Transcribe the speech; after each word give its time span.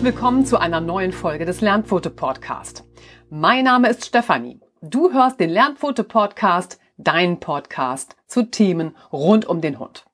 Herzlich 0.00 0.14
willkommen 0.14 0.46
zu 0.46 0.58
einer 0.58 0.80
neuen 0.80 1.12
Folge 1.12 1.44
des 1.44 1.60
Lernpfote 1.60 2.08
Podcast. 2.08 2.84
Mein 3.28 3.64
Name 3.64 3.90
ist 3.90 4.06
Stefanie. 4.06 4.58
Du 4.80 5.12
hörst 5.12 5.38
den 5.38 5.50
Lernpfote 5.50 6.04
Podcast, 6.04 6.80
dein 6.96 7.38
Podcast 7.38 8.16
zu 8.26 8.44
Themen 8.44 8.96
rund 9.12 9.44
um 9.44 9.60
den 9.60 9.78
Hund. 9.78 10.06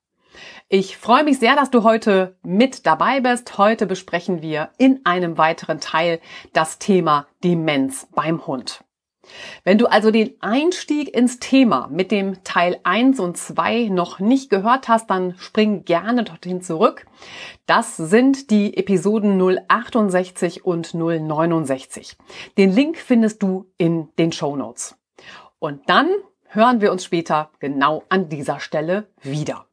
Ich 0.69 0.97
freue 0.97 1.23
mich 1.23 1.39
sehr, 1.39 1.55
dass 1.55 1.71
du 1.71 1.85
heute 1.85 2.37
mit 2.43 2.85
dabei 2.85 3.21
bist. 3.21 3.59
Heute 3.59 3.87
besprechen 3.87 4.43
wir 4.43 4.71
in 4.77 5.03
einem 5.05 5.39
weiteren 5.39 5.79
Teil 5.79 6.19
das 6.53 6.81
Thema 6.81 7.29
Demenz 7.45 8.09
beim 8.13 8.45
Hund. 8.45 8.83
Wenn 9.65 9.79
du 9.79 9.87
also 9.87 10.11
den 10.11 10.35
Einstieg 10.41 11.15
ins 11.15 11.39
Thema 11.39 11.89
mit 11.91 12.11
dem 12.11 12.43
Teil 12.45 12.79
1 12.85 13.21
und 13.21 13.37
2 13.37 13.89
noch 13.89 14.19
nicht 14.21 14.51
gehört 14.51 14.89
hast, 14.89 15.11
dann 15.11 15.35
spring 15.39 15.85
gerne 15.85 16.25
dorthin 16.25 16.63
zurück. 16.63 17.07
Das 17.67 17.97
sind 17.97 18.51
die 18.51 18.77
Episoden 18.77 19.41
068 19.69 20.65
und 20.65 20.95
069. 20.95 22.17
Den 22.57 22.73
Link 22.73 22.99
findest 22.99 23.43
du 23.43 23.67
in 23.79 24.09
den 24.19 24.33
Show 24.33 24.57
Notes. 24.57 24.97
Und 25.59 25.89
dann 25.89 26.09
hören 26.49 26.81
wir 26.81 26.93
uns 26.93 27.05
später 27.05 27.51
genau 27.59 28.05
an 28.09 28.29
dieser 28.29 28.61
Stelle 28.61 29.09
wieder. 29.23 29.67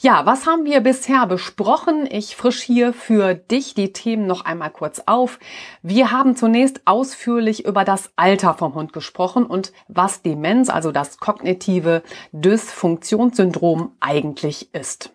Ja, 0.00 0.26
was 0.26 0.46
haben 0.46 0.64
wir 0.64 0.80
bisher 0.80 1.26
besprochen? 1.26 2.06
Ich 2.10 2.36
frisch 2.36 2.62
hier 2.62 2.92
für 2.92 3.34
dich 3.34 3.74
die 3.74 3.92
Themen 3.92 4.26
noch 4.26 4.44
einmal 4.44 4.70
kurz 4.70 5.02
auf. 5.06 5.38
Wir 5.82 6.10
haben 6.10 6.36
zunächst 6.36 6.82
ausführlich 6.84 7.64
über 7.64 7.84
das 7.84 8.10
Alter 8.16 8.54
vom 8.54 8.74
Hund 8.74 8.92
gesprochen 8.92 9.46
und 9.46 9.72
was 9.88 10.22
Demenz, 10.22 10.68
also 10.68 10.92
das 10.92 11.18
kognitive 11.18 12.02
Dysfunktionssyndrom 12.32 13.96
eigentlich 14.00 14.74
ist. 14.74 15.10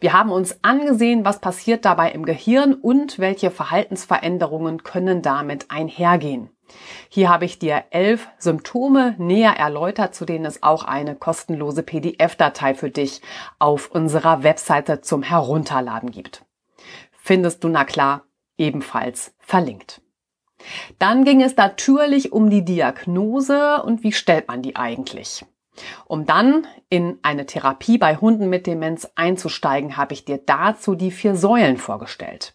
Wir 0.00 0.12
haben 0.12 0.30
uns 0.30 0.62
angesehen, 0.62 1.24
was 1.24 1.40
passiert 1.40 1.84
dabei 1.84 2.12
im 2.12 2.24
Gehirn 2.24 2.74
und 2.74 3.18
welche 3.18 3.50
Verhaltensveränderungen 3.50 4.84
können 4.84 5.22
damit 5.22 5.70
einhergehen. 5.70 6.50
Hier 7.08 7.28
habe 7.28 7.44
ich 7.44 7.58
dir 7.58 7.84
elf 7.90 8.28
Symptome 8.38 9.14
näher 9.18 9.52
erläutert, 9.56 10.14
zu 10.14 10.24
denen 10.24 10.44
es 10.44 10.62
auch 10.62 10.84
eine 10.84 11.14
kostenlose 11.14 11.82
PDF-Datei 11.82 12.74
für 12.74 12.90
dich 12.90 13.22
auf 13.58 13.90
unserer 13.90 14.42
Webseite 14.42 15.00
zum 15.00 15.22
Herunterladen 15.22 16.10
gibt. 16.10 16.44
Findest 17.12 17.64
du 17.64 17.68
na 17.68 17.84
klar 17.84 18.24
ebenfalls 18.58 19.34
verlinkt. 19.38 20.00
Dann 20.98 21.24
ging 21.24 21.42
es 21.42 21.56
natürlich 21.56 22.32
um 22.32 22.50
die 22.50 22.64
Diagnose 22.64 23.82
und 23.82 24.02
wie 24.02 24.12
stellt 24.12 24.48
man 24.48 24.62
die 24.62 24.76
eigentlich. 24.76 25.44
Um 26.06 26.24
dann 26.24 26.66
in 26.88 27.18
eine 27.22 27.46
Therapie 27.46 27.98
bei 27.98 28.16
Hunden 28.16 28.48
mit 28.48 28.66
Demenz 28.66 29.08
einzusteigen, 29.14 29.96
habe 29.96 30.14
ich 30.14 30.24
dir 30.24 30.38
dazu 30.38 30.94
die 30.94 31.10
vier 31.10 31.36
Säulen 31.36 31.76
vorgestellt. 31.76 32.54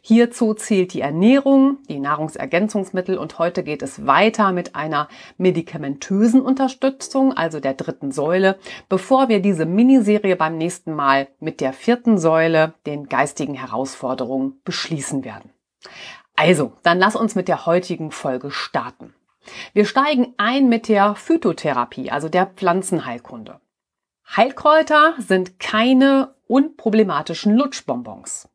Hierzu 0.00 0.54
zählt 0.54 0.92
die 0.92 1.00
Ernährung, 1.00 1.78
die 1.88 2.00
Nahrungsergänzungsmittel 2.00 3.18
und 3.18 3.38
heute 3.38 3.62
geht 3.62 3.82
es 3.82 4.06
weiter 4.06 4.52
mit 4.52 4.74
einer 4.74 5.08
medikamentösen 5.38 6.40
Unterstützung, 6.40 7.32
also 7.32 7.60
der 7.60 7.74
dritten 7.74 8.12
Säule, 8.12 8.58
bevor 8.88 9.28
wir 9.28 9.40
diese 9.40 9.66
Miniserie 9.66 10.36
beim 10.36 10.56
nächsten 10.58 10.94
Mal 10.94 11.28
mit 11.40 11.60
der 11.60 11.72
vierten 11.72 12.18
Säule, 12.18 12.74
den 12.86 13.08
geistigen 13.08 13.54
Herausforderungen, 13.54 14.60
beschließen 14.64 15.24
werden. 15.24 15.50
Also, 16.36 16.72
dann 16.82 16.98
lass 16.98 17.16
uns 17.16 17.34
mit 17.34 17.48
der 17.48 17.66
heutigen 17.66 18.10
Folge 18.10 18.50
starten. 18.50 19.14
Wir 19.72 19.84
steigen 19.84 20.34
ein 20.36 20.68
mit 20.68 20.88
der 20.88 21.14
Phytotherapie, 21.14 22.10
also 22.10 22.28
der 22.28 22.46
Pflanzenheilkunde. 22.46 23.60
Heilkräuter 24.36 25.14
sind 25.18 25.58
keine 25.60 26.34
unproblematischen 26.48 27.56
Lutschbonbons. 27.56 28.48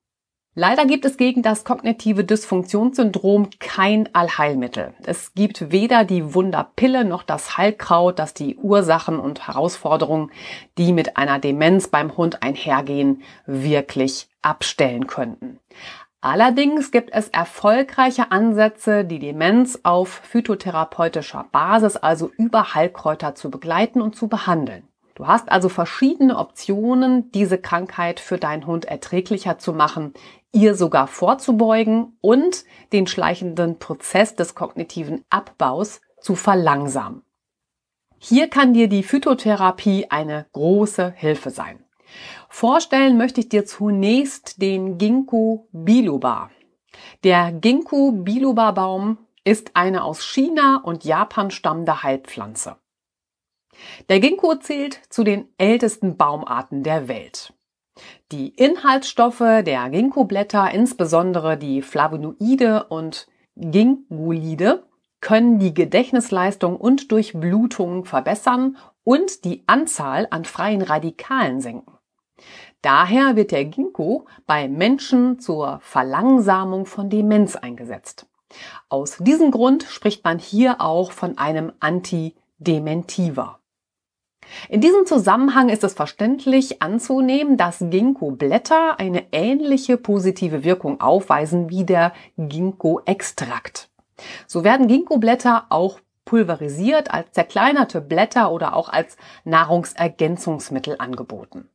Leider 0.54 0.86
gibt 0.86 1.06
es 1.06 1.16
gegen 1.16 1.44
das 1.44 1.64
kognitive 1.64 2.26
Dysfunktionssyndrom 2.26 3.50
kein 3.60 4.14
Allheilmittel. 4.14 4.94
Es 5.06 5.34
gibt 5.34 5.72
weder 5.72 6.04
die 6.04 6.34
Wunderpille 6.34 7.06
noch 7.06 7.24
das 7.24 7.58
Heilkraut, 7.58 8.20
das 8.20 8.34
die 8.34 8.58
Ursachen 8.58 9.18
und 9.18 9.48
Herausforderungen, 9.48 10.30
die 10.78 10.92
mit 10.92 11.16
einer 11.16 11.40
Demenz 11.40 11.88
beim 11.88 12.18
Hund 12.18 12.44
einhergehen, 12.44 13.24
wirklich 13.46 14.28
abstellen 14.42 15.08
könnten. 15.08 15.62
Allerdings 16.20 16.92
gibt 16.92 17.12
es 17.14 17.30
erfolgreiche 17.30 18.32
Ansätze, 18.32 19.06
die 19.06 19.20
Demenz 19.20 19.80
auf 19.84 20.10
phytotherapeutischer 20.10 21.46
Basis, 21.54 21.96
also 21.96 22.30
über 22.38 22.76
Heilkräuter 22.76 23.36
zu 23.36 23.50
begleiten 23.50 24.02
und 24.02 24.18
zu 24.18 24.28
behandeln. 24.28 24.84
Du 25.22 25.28
hast 25.28 25.52
also 25.52 25.70
verschiedene 25.70 26.36
Optionen, 26.36 27.32
diese 27.32 27.60
Krankheit 27.60 28.20
für 28.20 28.40
deinen 28.40 28.66
Hund 28.66 28.86
erträglicher 28.86 29.60
zu 29.60 29.72
machen, 29.72 30.16
ihr 30.52 30.74
sogar 30.74 31.06
vorzubeugen 31.06 32.18
und 32.22 32.66
den 32.92 33.06
schleichenden 33.06 33.78
Prozess 33.78 34.36
des 34.36 34.56
kognitiven 34.56 35.24
Abbaus 35.30 36.02
zu 36.22 36.34
verlangsamen. 36.34 37.22
Hier 38.18 38.48
kann 38.50 38.74
dir 38.74 38.88
die 38.88 39.04
Phytotherapie 39.04 40.08
eine 40.10 40.48
große 40.54 41.14
Hilfe 41.16 41.52
sein. 41.52 41.86
Vorstellen 42.50 43.16
möchte 43.16 43.42
ich 43.42 43.50
dir 43.50 43.64
zunächst 43.68 44.60
den 44.60 44.98
Ginkgo 44.98 45.68
biloba. 45.72 46.50
Der 47.24 47.52
Ginkgo 47.52 48.12
biloba 48.12 48.72
Baum 48.72 49.20
ist 49.44 49.76
eine 49.76 50.04
aus 50.04 50.24
China 50.24 50.82
und 50.84 51.04
Japan 51.04 51.52
stammende 51.52 52.02
Heilpflanze. 52.02 52.81
Der 54.10 54.20
Ginkgo 54.20 54.56
zählt 54.56 55.00
zu 55.10 55.24
den 55.24 55.48
ältesten 55.58 56.18
Baumarten 56.18 56.84
der 56.84 57.08
Welt. 57.08 57.54
Die 58.32 58.50
Inhaltsstoffe 58.50 59.40
der 59.40 59.90
Ginkgo-Blätter, 59.90 60.72
insbesondere 60.72 61.58
die 61.58 61.82
Flavonoide 61.82 62.86
und 62.86 63.28
Ginkgolide, 63.56 64.84
können 65.20 65.60
die 65.60 65.74
Gedächtnisleistung 65.74 66.78
und 66.78 67.12
Durchblutung 67.12 68.06
verbessern 68.06 68.78
und 69.04 69.46
die 69.46 69.64
Anzahl 69.68 70.28
an 70.32 70.46
freien 70.46 70.82
Radikalen 70.82 71.62
senken. 71.62 71.94
Daher 72.82 73.36
wird 73.36 73.52
der 73.52 73.66
Ginkgo 73.66 74.26
bei 74.48 74.68
Menschen 74.68 75.40
zur 75.40 75.80
Verlangsamung 75.82 76.88
von 76.88 77.10
Demenz 77.10 77.56
eingesetzt. 77.56 78.26
Aus 78.90 79.18
diesem 79.20 79.52
Grund 79.52 79.84
spricht 79.84 80.24
man 80.24 80.40
hier 80.40 80.82
auch 80.82 81.12
von 81.12 81.38
einem 81.38 81.72
Antidementiver. 81.80 83.61
In 84.70 84.82
diesem 84.82 85.06
Zusammenhang 85.06 85.70
ist 85.70 85.84
es 85.84 85.94
verständlich 85.94 86.82
anzunehmen, 86.82 87.58
dass 87.58 87.80
Ginkgo-Blätter 87.80 89.00
eine 89.00 89.26
ähnliche 89.32 89.98
positive 89.98 90.64
Wirkung 90.64 91.02
aufweisen 91.02 91.70
wie 91.70 91.86
der 91.86 92.14
Ginkgo-Extrakt. 92.38 93.90
So 94.48 94.64
werden 94.64 94.88
Ginkgo-Blätter 94.88 95.66
auch 95.70 96.00
pulverisiert, 96.26 97.12
als 97.14 97.32
zerkleinerte 97.32 98.02
Blätter 98.02 98.52
oder 98.52 98.76
auch 98.76 98.90
als 98.90 99.18
Nahrungsergänzungsmittel 99.44 100.96
angeboten. 101.00 101.68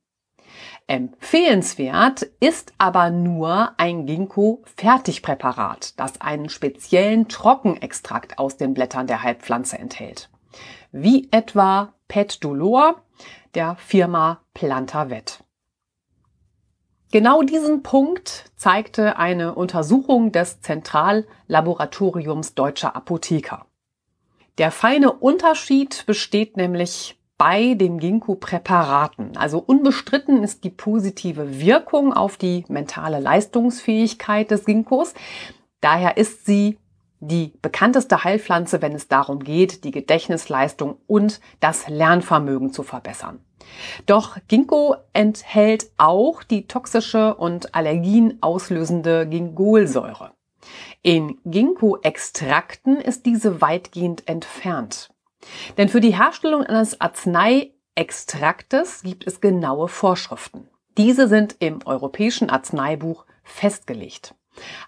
Empfehlenswert 0.86 2.22
ist 2.38 2.72
aber 2.78 3.10
nur 3.10 3.72
ein 3.76 4.06
Ginkgo-Fertigpräparat, 4.06 5.98
das 5.98 6.20
einen 6.20 6.48
speziellen 6.48 7.28
Trockenextrakt 7.28 8.38
aus 8.38 8.56
den 8.56 8.72
Blättern 8.72 9.08
der 9.08 9.24
Heilpflanze 9.24 9.78
enthält 9.78 10.30
wie 10.92 11.28
etwa 11.30 11.92
Pet 12.08 12.42
Dolor 12.42 13.02
der 13.54 13.76
Firma 13.76 14.40
Plantavet. 14.54 15.42
Genau 17.12 17.42
diesen 17.42 17.82
Punkt 17.82 18.50
zeigte 18.56 19.16
eine 19.16 19.54
Untersuchung 19.54 20.32
des 20.32 20.60
Zentrallaboratoriums 20.60 22.54
Deutscher 22.54 22.96
Apotheker. 22.96 23.66
Der 24.58 24.70
feine 24.70 25.12
Unterschied 25.12 26.04
besteht 26.06 26.56
nämlich 26.56 27.18
bei 27.38 27.74
den 27.74 27.98
Ginkgo-Präparaten. 27.98 29.36
Also 29.36 29.58
unbestritten 29.58 30.42
ist 30.42 30.64
die 30.64 30.70
positive 30.70 31.60
Wirkung 31.60 32.12
auf 32.12 32.36
die 32.36 32.64
mentale 32.68 33.20
Leistungsfähigkeit 33.20 34.50
des 34.50 34.64
Ginkgos. 34.64 35.14
Daher 35.80 36.16
ist 36.16 36.46
sie 36.46 36.78
die 37.20 37.52
bekannteste 37.62 38.24
Heilpflanze, 38.24 38.82
wenn 38.82 38.94
es 38.94 39.08
darum 39.08 39.40
geht, 39.40 39.84
die 39.84 39.90
Gedächtnisleistung 39.90 40.98
und 41.06 41.40
das 41.60 41.88
Lernvermögen 41.88 42.72
zu 42.72 42.82
verbessern. 42.82 43.40
Doch 44.06 44.36
Ginkgo 44.48 44.96
enthält 45.12 45.90
auch 45.96 46.42
die 46.42 46.66
toxische 46.66 47.34
und 47.34 47.74
Allergien 47.74 48.38
auslösende 48.40 49.26
Gingolsäure. 49.26 50.32
In 51.02 51.38
Ginkgo-Extrakten 51.44 52.96
ist 52.96 53.26
diese 53.26 53.60
weitgehend 53.60 54.28
entfernt. 54.28 55.10
Denn 55.78 55.88
für 55.88 56.00
die 56.00 56.16
Herstellung 56.16 56.64
eines 56.64 57.00
Arzneiextraktes 57.00 59.02
gibt 59.02 59.26
es 59.26 59.40
genaue 59.40 59.88
Vorschriften. 59.88 60.68
Diese 60.96 61.28
sind 61.28 61.56
im 61.60 61.80
Europäischen 61.84 62.50
Arzneibuch 62.50 63.26
festgelegt. 63.44 64.34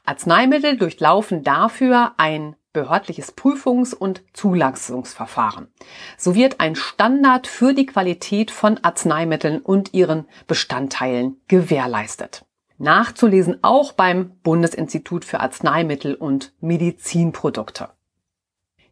Arzneimittel 0.05 0.77
durchlaufen 0.77 1.43
dafür 1.43 2.13
ein 2.17 2.57
behördliches 2.73 3.37
Prüfungs- 3.37 3.95
und 3.95 4.23
Zulassungsverfahren. 4.33 5.69
So 6.17 6.35
wird 6.35 6.61
ein 6.61 6.77
Standard 6.77 7.47
für 7.47 7.75
die 7.75 7.87
Qualität 7.87 8.51
von 8.51 8.79
Arzneimitteln 8.83 9.61
und 9.61 9.95
ihren 9.95 10.27
Bestandteilen 10.47 11.41
gewährleistet. 11.49 12.45
Nachzulesen 12.79 13.59
auch 13.63 13.93
beim 13.93 14.37
Bundesinstitut 14.43 15.25
für 15.25 15.41
Arzneimittel 15.41 16.15
und 16.15 16.53
Medizinprodukte. 16.61 17.91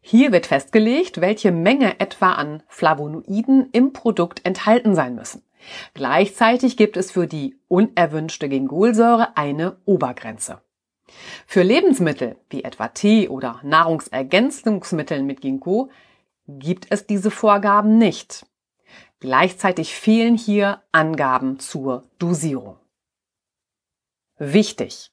Hier 0.01 0.31
wird 0.31 0.45
festgelegt, 0.45 1.21
welche 1.21 1.51
Menge 1.51 1.99
etwa 1.99 2.33
an 2.33 2.63
Flavonoiden 2.67 3.69
im 3.71 3.93
Produkt 3.93 4.45
enthalten 4.45 4.95
sein 4.95 5.15
müssen. 5.15 5.43
Gleichzeitig 5.93 6.77
gibt 6.77 6.97
es 6.97 7.11
für 7.11 7.27
die 7.27 7.57
unerwünschte 7.67 8.47
Gingolsäure 8.49 9.35
eine 9.35 9.77
Obergrenze. 9.85 10.61
Für 11.45 11.63
Lebensmittel 11.63 12.37
wie 12.49 12.63
etwa 12.63 12.89
Tee 12.89 13.29
oder 13.29 13.59
Nahrungsergänzungsmittel 13.63 15.23
mit 15.23 15.41
Ginkgo 15.41 15.89
gibt 16.47 16.87
es 16.89 17.05
diese 17.05 17.31
Vorgaben 17.31 17.97
nicht. 17.97 18.45
Gleichzeitig 19.19 19.95
fehlen 19.95 20.37
hier 20.37 20.81
Angaben 20.91 21.59
zur 21.59 22.03
Dosierung. 22.19 22.77
Wichtig. 24.37 25.11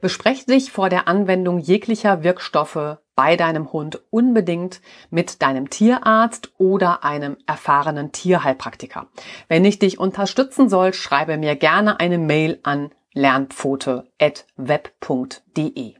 Bespreche 0.00 0.46
dich 0.46 0.70
vor 0.70 0.88
der 0.88 1.08
Anwendung 1.08 1.58
jeglicher 1.58 2.22
Wirkstoffe 2.22 2.98
bei 3.16 3.36
deinem 3.36 3.72
Hund 3.72 4.00
unbedingt 4.10 4.80
mit 5.10 5.42
deinem 5.42 5.70
Tierarzt 5.70 6.52
oder 6.58 7.04
einem 7.04 7.36
erfahrenen 7.46 8.12
Tierheilpraktiker. 8.12 9.08
Wenn 9.48 9.64
ich 9.64 9.80
dich 9.80 9.98
unterstützen 9.98 10.68
soll, 10.68 10.92
schreibe 10.94 11.36
mir 11.36 11.56
gerne 11.56 11.98
eine 11.98 12.18
Mail 12.18 12.60
an 12.62 12.90
lernpfote.web.de. 13.14 15.94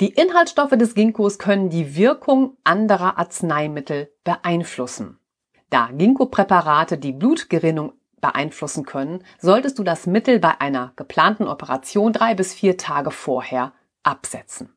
Die 0.00 0.08
Inhaltsstoffe 0.08 0.76
des 0.76 0.94
Ginkgos 0.94 1.38
können 1.38 1.70
die 1.70 1.94
Wirkung 1.94 2.56
anderer 2.64 3.18
Arzneimittel 3.18 4.12
beeinflussen. 4.24 5.18
Da 5.70 5.90
Ginkgo-Präparate 5.92 6.98
die 6.98 7.12
Blutgerinnung 7.12 7.92
beeinflussen 8.20 8.84
können, 8.84 9.24
solltest 9.38 9.78
du 9.78 9.84
das 9.84 10.06
Mittel 10.06 10.38
bei 10.38 10.60
einer 10.60 10.92
geplanten 10.96 11.46
Operation 11.46 12.12
drei 12.12 12.34
bis 12.34 12.54
vier 12.54 12.76
Tage 12.76 13.10
vorher 13.10 13.72
absetzen. 14.02 14.76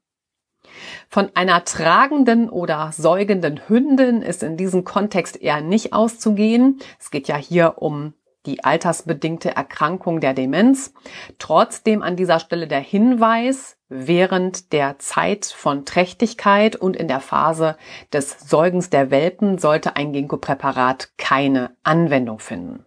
Von 1.10 1.32
einer 1.36 1.64
tragenden 1.64 2.50
oder 2.50 2.92
säugenden 2.92 3.62
Hündin 3.68 4.22
ist 4.22 4.44
in 4.44 4.58
diesem 4.58 4.84
Kontext 4.84 5.42
eher 5.42 5.62
nicht 5.62 5.94
auszugehen. 5.94 6.80
Es 7.00 7.12
geht 7.12 7.28
ja 7.28 7.38
hier 7.38 7.76
um 7.78 8.14
die 8.46 8.64
altersbedingte 8.64 9.56
Erkrankung 9.56 10.20
der 10.20 10.34
Demenz. 10.34 10.94
Trotzdem 11.40 12.02
an 12.02 12.16
dieser 12.16 12.40
Stelle 12.40 12.68
der 12.68 12.80
Hinweis, 12.80 13.78
während 13.90 14.74
der 14.74 15.00
Zeit 15.00 15.46
von 15.46 15.86
Trächtigkeit 15.86 16.76
und 16.76 16.96
in 16.96 17.08
der 17.08 17.20
Phase 17.20 17.78
des 18.12 18.40
Säugens 18.50 18.90
der 18.90 19.12
Welpen 19.12 19.58
sollte 19.58 19.96
ein 19.96 20.14
Ginkgo-Präparat 20.14 21.12
keine 21.18 21.76
Anwendung 21.84 22.40
finden. 22.40 22.86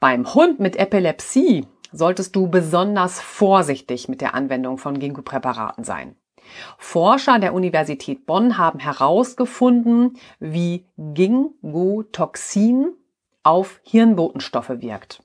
Beim 0.00 0.34
Hund 0.34 0.60
mit 0.60 0.76
Epilepsie 0.76 1.66
solltest 1.92 2.36
du 2.36 2.48
besonders 2.48 3.20
vorsichtig 3.20 4.08
mit 4.08 4.20
der 4.20 4.34
Anwendung 4.34 4.76
von 4.78 4.98
Ginkgo-Präparaten 4.98 5.84
sein. 5.84 6.16
Forscher 6.78 7.38
der 7.38 7.54
Universität 7.54 8.26
Bonn 8.26 8.58
haben 8.58 8.78
herausgefunden, 8.78 10.18
wie 10.38 10.86
Ginkgo-Toxin 10.96 12.92
auf 13.46 13.80
Hirnbotenstoffe 13.84 14.80
wirkt. 14.80 15.22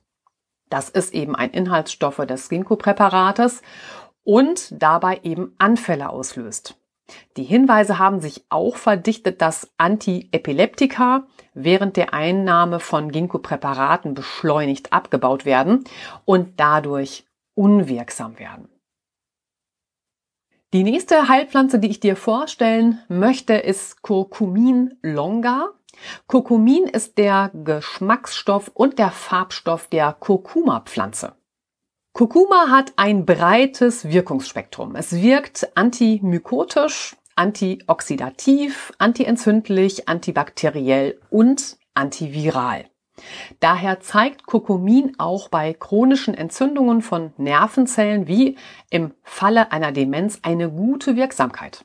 Das 0.70 0.88
ist 0.88 1.12
eben 1.12 1.34
ein 1.34 1.50
Inhaltsstoff 1.50 2.16
des 2.16 2.48
Ginkgo-Präparates 2.48 3.62
und 4.22 4.80
dabei 4.80 5.20
eben 5.24 5.54
Anfälle 5.58 6.08
auslöst. 6.08 6.78
Die 7.36 7.42
Hinweise 7.42 7.98
haben 7.98 8.20
sich 8.20 8.44
auch 8.48 8.76
verdichtet, 8.76 9.42
dass 9.42 9.72
Antiepileptika 9.76 11.26
während 11.52 11.96
der 11.96 12.14
Einnahme 12.14 12.78
von 12.78 13.10
Ginkgo-Präparaten 13.10 14.14
beschleunigt 14.14 14.92
abgebaut 14.92 15.44
werden 15.44 15.82
und 16.24 16.60
dadurch 16.60 17.26
unwirksam 17.54 18.38
werden. 18.38 18.68
Die 20.72 20.84
nächste 20.84 21.28
Heilpflanze, 21.28 21.80
die 21.80 21.88
ich 21.88 22.00
dir 22.00 22.16
vorstellen 22.16 22.98
möchte, 23.08 23.54
ist 23.54 24.00
Curcumin 24.00 24.96
longa. 25.02 25.70
Curcumin 26.26 26.84
ist 26.84 27.18
der 27.18 27.50
Geschmacksstoff 27.52 28.70
und 28.74 28.98
der 28.98 29.10
Farbstoff 29.10 29.86
der 29.88 30.12
Kurkuma-Pflanze. 30.12 31.34
Kurkuma 32.12 32.68
hat 32.68 32.92
ein 32.96 33.24
breites 33.24 34.04
Wirkungsspektrum. 34.04 34.96
Es 34.96 35.12
wirkt 35.12 35.76
antimykotisch, 35.76 37.16
antioxidativ, 37.36 38.92
antientzündlich, 38.98 40.08
antibakteriell 40.08 41.18
und 41.30 41.78
antiviral. 41.94 42.84
Daher 43.60 44.00
zeigt 44.00 44.46
Kurkumin 44.46 45.14
auch 45.18 45.48
bei 45.48 45.74
chronischen 45.74 46.34
Entzündungen 46.34 47.02
von 47.02 47.32
Nervenzellen 47.36 48.26
wie 48.26 48.56
im 48.90 49.14
Falle 49.22 49.72
einer 49.72 49.92
Demenz 49.92 50.40
eine 50.42 50.70
gute 50.70 51.16
Wirksamkeit. 51.16 51.84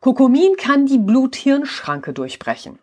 Kurkumin 0.00 0.56
kann 0.56 0.86
die 0.86 0.98
Blut-Hirn-Schranke 0.98 2.12
durchbrechen. 2.12 2.78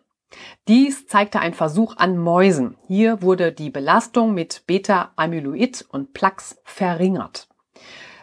Dies 0.66 1.06
zeigte 1.06 1.40
ein 1.40 1.54
Versuch 1.54 1.96
an 1.96 2.18
Mäusen. 2.18 2.76
Hier 2.86 3.22
wurde 3.22 3.52
die 3.52 3.70
Belastung 3.70 4.34
mit 4.34 4.64
Beta-Amyloid 4.66 5.86
und 5.90 6.12
Plaques 6.12 6.60
verringert. 6.64 7.48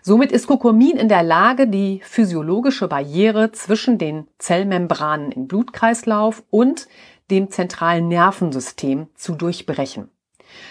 Somit 0.02 0.32
ist 0.32 0.46
Kurkumin 0.46 0.98
in 0.98 1.10
der 1.10 1.24
Lage, 1.24 1.68
die 1.68 2.00
physiologische 2.04 2.88
Barriere 2.88 3.52
zwischen 3.52 3.98
den 3.98 4.28
Zellmembranen 4.38 5.32
im 5.32 5.48
Blutkreislauf 5.48 6.44
und 6.52 6.88
dem 7.32 7.50
zentralen 7.50 8.08
Nervensystem 8.08 9.08
zu 9.16 9.34
durchbrechen. 9.34 10.12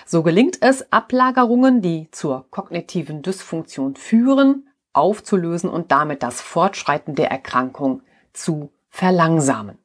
So 0.06 0.22
gelingt 0.22 0.58
es, 0.60 0.92
Ablagerungen, 0.92 1.82
die 1.82 2.08
zur 2.12 2.46
kognitiven 2.50 3.22
Dysfunktion 3.22 3.96
führen, 3.96 4.68
aufzulösen 4.92 5.68
und 5.68 5.90
damit 5.90 6.22
das 6.22 6.40
Fortschreiten 6.40 7.16
der 7.16 7.32
Erkrankung 7.32 8.02
zu 8.32 8.70
verlangsamen. 8.88 9.78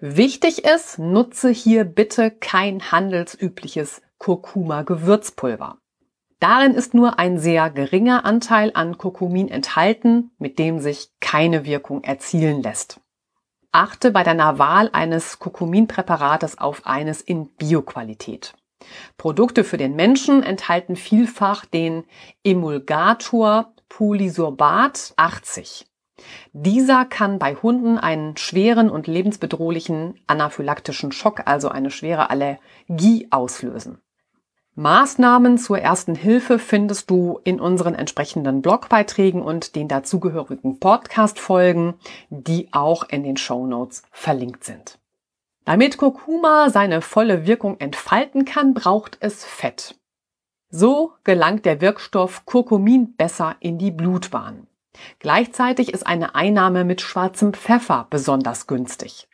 Wichtig 0.00 0.64
ist, 0.64 0.98
nutze 0.98 1.50
hier 1.50 1.84
bitte 1.84 2.30
kein 2.30 2.92
handelsübliches 2.92 4.02
Kurkuma-Gewürzpulver. 4.18 5.78
Darin 6.40 6.74
ist 6.74 6.94
nur 6.94 7.18
ein 7.18 7.38
sehr 7.38 7.68
geringer 7.70 8.24
Anteil 8.24 8.70
an 8.74 8.96
Kurkumin 8.96 9.48
enthalten, 9.48 10.30
mit 10.38 10.58
dem 10.58 10.78
sich 10.78 11.10
keine 11.20 11.64
Wirkung 11.64 12.04
erzielen 12.04 12.62
lässt. 12.62 13.00
Achte 13.72 14.12
bei 14.12 14.22
deiner 14.22 14.58
Wahl 14.58 14.88
eines 14.92 15.40
Kurkuminpräparates 15.40 16.58
auf 16.58 16.86
eines 16.86 17.20
in 17.20 17.48
Bioqualität. 17.56 18.54
Produkte 19.16 19.64
für 19.64 19.76
den 19.76 19.96
Menschen 19.96 20.44
enthalten 20.44 20.94
vielfach 20.94 21.64
den 21.66 22.04
Emulgator 22.44 23.74
Polysorbat 23.88 25.14
80. 25.16 25.87
Dieser 26.52 27.04
kann 27.04 27.38
bei 27.38 27.54
Hunden 27.54 27.98
einen 27.98 28.36
schweren 28.36 28.90
und 28.90 29.06
lebensbedrohlichen 29.06 30.20
anaphylaktischen 30.26 31.12
Schock, 31.12 31.42
also 31.46 31.68
eine 31.68 31.90
schwere 31.90 32.30
Allergie 32.30 33.28
auslösen. 33.30 34.00
Maßnahmen 34.78 35.58
zur 35.58 35.80
ersten 35.80 36.14
Hilfe 36.14 36.60
findest 36.60 37.10
du 37.10 37.40
in 37.42 37.58
unseren 37.58 37.96
entsprechenden 37.96 38.62
Blogbeiträgen 38.62 39.42
und 39.42 39.74
den 39.74 39.88
dazugehörigen 39.88 40.78
Podcast-Folgen, 40.78 41.94
die 42.30 42.68
auch 42.70 43.02
in 43.08 43.24
den 43.24 43.36
Show 43.36 43.66
Notes 43.66 44.04
verlinkt 44.12 44.62
sind. 44.62 45.00
Damit 45.64 45.98
Kurkuma 45.98 46.70
seine 46.70 47.02
volle 47.02 47.44
Wirkung 47.44 47.80
entfalten 47.80 48.44
kann, 48.44 48.72
braucht 48.72 49.18
es 49.18 49.44
Fett. 49.44 49.96
So 50.70 51.12
gelangt 51.24 51.64
der 51.64 51.80
Wirkstoff 51.80 52.46
Kurkumin 52.46 53.16
besser 53.16 53.56
in 53.58 53.78
die 53.78 53.90
Blutbahn. 53.90 54.67
Gleichzeitig 55.18 55.92
ist 55.92 56.06
eine 56.06 56.34
Einnahme 56.34 56.84
mit 56.84 57.00
schwarzem 57.00 57.52
Pfeffer 57.52 58.06
besonders 58.10 58.66
günstig. 58.66 59.28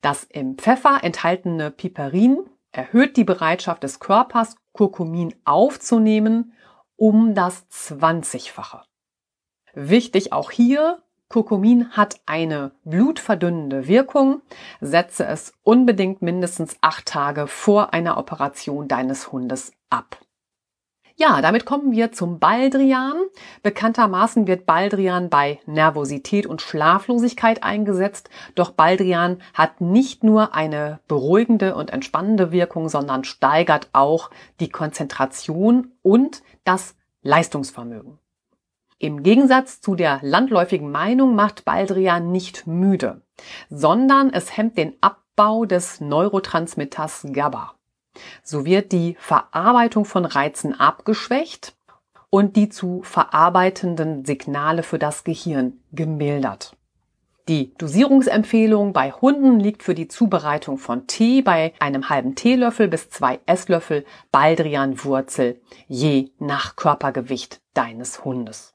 Das 0.00 0.24
im 0.24 0.58
Pfeffer 0.58 1.00
enthaltene 1.02 1.70
Piperin 1.70 2.38
erhöht 2.72 3.16
die 3.16 3.24
Bereitschaft 3.24 3.82
des 3.82 4.00
Körpers, 4.00 4.56
Kurkumin 4.72 5.34
aufzunehmen, 5.44 6.54
um 6.96 7.34
das 7.34 7.66
20-fache. 7.70 8.82
Wichtig 9.74 10.32
auch 10.32 10.50
hier, 10.50 11.02
Kurkumin 11.32 11.92
hat 11.92 12.20
eine 12.26 12.72
blutverdünnende 12.84 13.88
Wirkung. 13.88 14.42
Setze 14.82 15.24
es 15.24 15.54
unbedingt 15.62 16.20
mindestens 16.20 16.76
acht 16.82 17.06
Tage 17.06 17.46
vor 17.46 17.94
einer 17.94 18.18
Operation 18.18 18.86
deines 18.86 19.32
Hundes 19.32 19.72
ab. 19.88 20.18
Ja, 21.16 21.42
damit 21.42 21.66
kommen 21.66 21.92
wir 21.92 22.12
zum 22.12 22.38
Baldrian. 22.38 23.14
Bekanntermaßen 23.62 24.46
wird 24.46 24.66
Baldrian 24.66 25.28
bei 25.28 25.60
Nervosität 25.66 26.46
und 26.46 26.62
Schlaflosigkeit 26.62 27.62
eingesetzt. 27.62 28.30
Doch 28.54 28.70
Baldrian 28.70 29.42
hat 29.54 29.80
nicht 29.80 30.24
nur 30.24 30.54
eine 30.54 31.00
beruhigende 31.08 31.74
und 31.74 31.90
entspannende 31.90 32.50
Wirkung, 32.50 32.88
sondern 32.88 33.24
steigert 33.24 33.88
auch 33.92 34.30
die 34.60 34.70
Konzentration 34.70 35.92
und 36.02 36.42
das 36.64 36.96
Leistungsvermögen. 37.22 38.18
Im 38.98 39.22
Gegensatz 39.22 39.80
zu 39.80 39.96
der 39.96 40.20
landläufigen 40.22 40.90
Meinung 40.90 41.34
macht 41.34 41.64
Baldrian 41.64 42.30
nicht 42.30 42.66
müde, 42.66 43.22
sondern 43.68 44.30
es 44.30 44.56
hemmt 44.56 44.78
den 44.78 44.94
Abbau 45.00 45.64
des 45.64 46.00
Neurotransmitters 46.00 47.26
GABA. 47.32 47.74
So 48.42 48.64
wird 48.64 48.92
die 48.92 49.16
Verarbeitung 49.18 50.04
von 50.04 50.24
Reizen 50.24 50.78
abgeschwächt 50.78 51.74
und 52.30 52.56
die 52.56 52.68
zu 52.68 53.02
verarbeitenden 53.02 54.24
Signale 54.24 54.82
für 54.82 54.98
das 54.98 55.24
Gehirn 55.24 55.80
gemildert. 55.92 56.76
Die 57.48 57.74
Dosierungsempfehlung 57.74 58.92
bei 58.92 59.10
Hunden 59.10 59.58
liegt 59.58 59.82
für 59.82 59.96
die 59.96 60.06
Zubereitung 60.06 60.78
von 60.78 61.08
Tee 61.08 61.42
bei 61.42 61.72
einem 61.80 62.08
halben 62.08 62.36
Teelöffel 62.36 62.86
bis 62.86 63.10
zwei 63.10 63.40
Esslöffel 63.46 64.04
Baldrianwurzel 64.30 65.60
je 65.88 66.30
nach 66.38 66.76
Körpergewicht 66.76 67.60
deines 67.74 68.24
Hundes. 68.24 68.74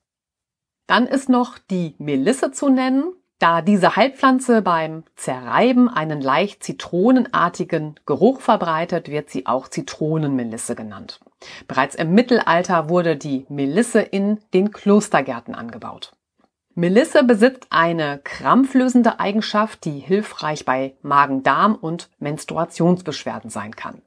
Dann 0.86 1.08
ist 1.08 1.30
noch 1.30 1.58
die 1.58 1.96
Melisse 1.98 2.52
zu 2.52 2.70
nennen. 2.70 3.14
Da 3.40 3.62
diese 3.62 3.96
Heilpflanze 3.96 4.64
beim 4.64 5.04
Zerreiben 5.16 5.90
einen 5.90 6.22
leicht 6.22 6.64
zitronenartigen 6.64 8.00
Geruch 8.08 8.42
verbreitet, 8.42 9.10
wird 9.10 9.30
sie 9.30 9.46
auch 9.46 9.68
Zitronenmelisse 9.68 10.76
genannt. 10.76 11.20
Bereits 11.68 11.94
im 11.94 12.14
Mittelalter 12.14 12.90
wurde 12.90 13.16
die 13.16 13.46
Melisse 13.48 14.02
in 14.02 14.40
den 14.56 14.72
Klostergärten 14.72 15.54
angebaut. 15.54 16.14
Melisse 16.74 17.24
besitzt 17.24 17.68
eine 17.70 18.20
krampflösende 18.24 19.20
Eigenschaft, 19.20 19.86
die 19.86 20.00
hilfreich 20.00 20.66
bei 20.66 20.96
Magen-Darm 21.04 21.76
und 21.76 22.10
Menstruationsbeschwerden 22.20 23.52
sein 23.52 23.76
kann. 23.76 24.02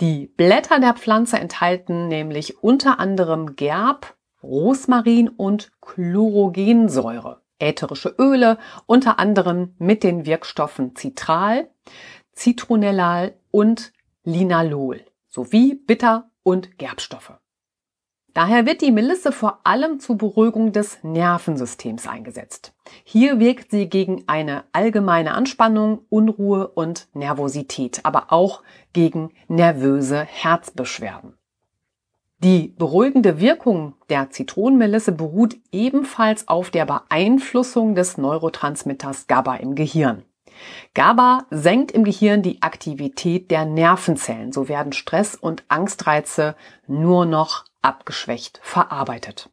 Die 0.00 0.26
Blätter 0.26 0.78
der 0.78 0.94
Pflanze 0.94 1.38
enthalten 1.38 2.08
nämlich 2.08 2.62
unter 2.62 3.00
anderem 3.00 3.56
Gerb, 3.56 4.14
Rosmarin 4.42 5.28
und 5.28 5.72
Chlorogensäure 5.80 7.40
ätherische 7.60 8.14
Öle, 8.18 8.58
unter 8.86 9.18
anderem 9.18 9.74
mit 9.78 10.02
den 10.02 10.26
Wirkstoffen 10.26 10.96
Citral, 10.96 11.70
Citronellal 12.34 13.34
und 13.50 13.92
Linalol 14.24 15.04
sowie 15.28 15.74
Bitter- 15.74 16.30
und 16.42 16.78
Gerbstoffe. 16.78 17.34
Daher 18.32 18.64
wird 18.64 18.80
die 18.80 18.92
Melisse 18.92 19.32
vor 19.32 19.60
allem 19.64 19.98
zur 19.98 20.16
Beruhigung 20.16 20.72
des 20.72 21.02
Nervensystems 21.02 22.06
eingesetzt. 22.06 22.72
Hier 23.02 23.40
wirkt 23.40 23.72
sie 23.72 23.88
gegen 23.88 24.24
eine 24.28 24.64
allgemeine 24.72 25.34
Anspannung, 25.34 26.06
Unruhe 26.08 26.68
und 26.68 27.08
Nervosität, 27.12 28.00
aber 28.04 28.32
auch 28.32 28.62
gegen 28.92 29.32
nervöse 29.48 30.20
Herzbeschwerden. 30.22 31.39
Die 32.42 32.68
beruhigende 32.68 33.38
Wirkung 33.38 33.94
der 34.08 34.30
Zitronenmelisse 34.30 35.12
beruht 35.12 35.56
ebenfalls 35.72 36.48
auf 36.48 36.70
der 36.70 36.86
Beeinflussung 36.86 37.94
des 37.94 38.16
Neurotransmitters 38.16 39.26
GABA 39.26 39.56
im 39.56 39.74
Gehirn. 39.74 40.24
GABA 40.94 41.46
senkt 41.50 41.92
im 41.92 42.02
Gehirn 42.02 42.42
die 42.42 42.62
Aktivität 42.62 43.50
der 43.50 43.66
Nervenzellen. 43.66 44.52
So 44.52 44.68
werden 44.68 44.94
Stress- 44.94 45.34
und 45.34 45.64
Angstreize 45.68 46.56
nur 46.86 47.26
noch 47.26 47.66
abgeschwächt 47.82 48.58
verarbeitet. 48.62 49.50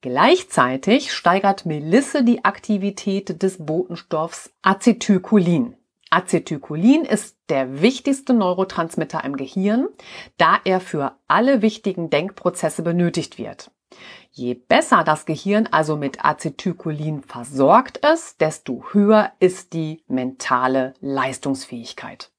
Gleichzeitig 0.00 1.12
steigert 1.12 1.66
Melisse 1.66 2.22
die 2.22 2.44
Aktivität 2.44 3.42
des 3.42 3.66
Botenstoffs 3.66 4.52
Acetylcholin. 4.62 5.76
Acetylcholin 6.10 7.04
ist 7.04 7.36
der 7.48 7.82
wichtigste 7.82 8.32
Neurotransmitter 8.32 9.24
im 9.24 9.36
Gehirn, 9.36 9.88
da 10.36 10.58
er 10.64 10.80
für 10.80 11.16
alle 11.28 11.62
wichtigen 11.62 12.10
Denkprozesse 12.10 12.82
benötigt 12.82 13.38
wird. 13.38 13.70
Je 14.30 14.54
besser 14.54 15.02
das 15.04 15.26
Gehirn 15.26 15.66
also 15.66 15.96
mit 15.96 16.24
Acetylcholin 16.24 17.22
versorgt 17.22 17.98
ist, 17.98 18.40
desto 18.40 18.84
höher 18.92 19.32
ist 19.40 19.72
die 19.72 20.02
mentale 20.06 20.94
Leistungsfähigkeit. 21.00 22.30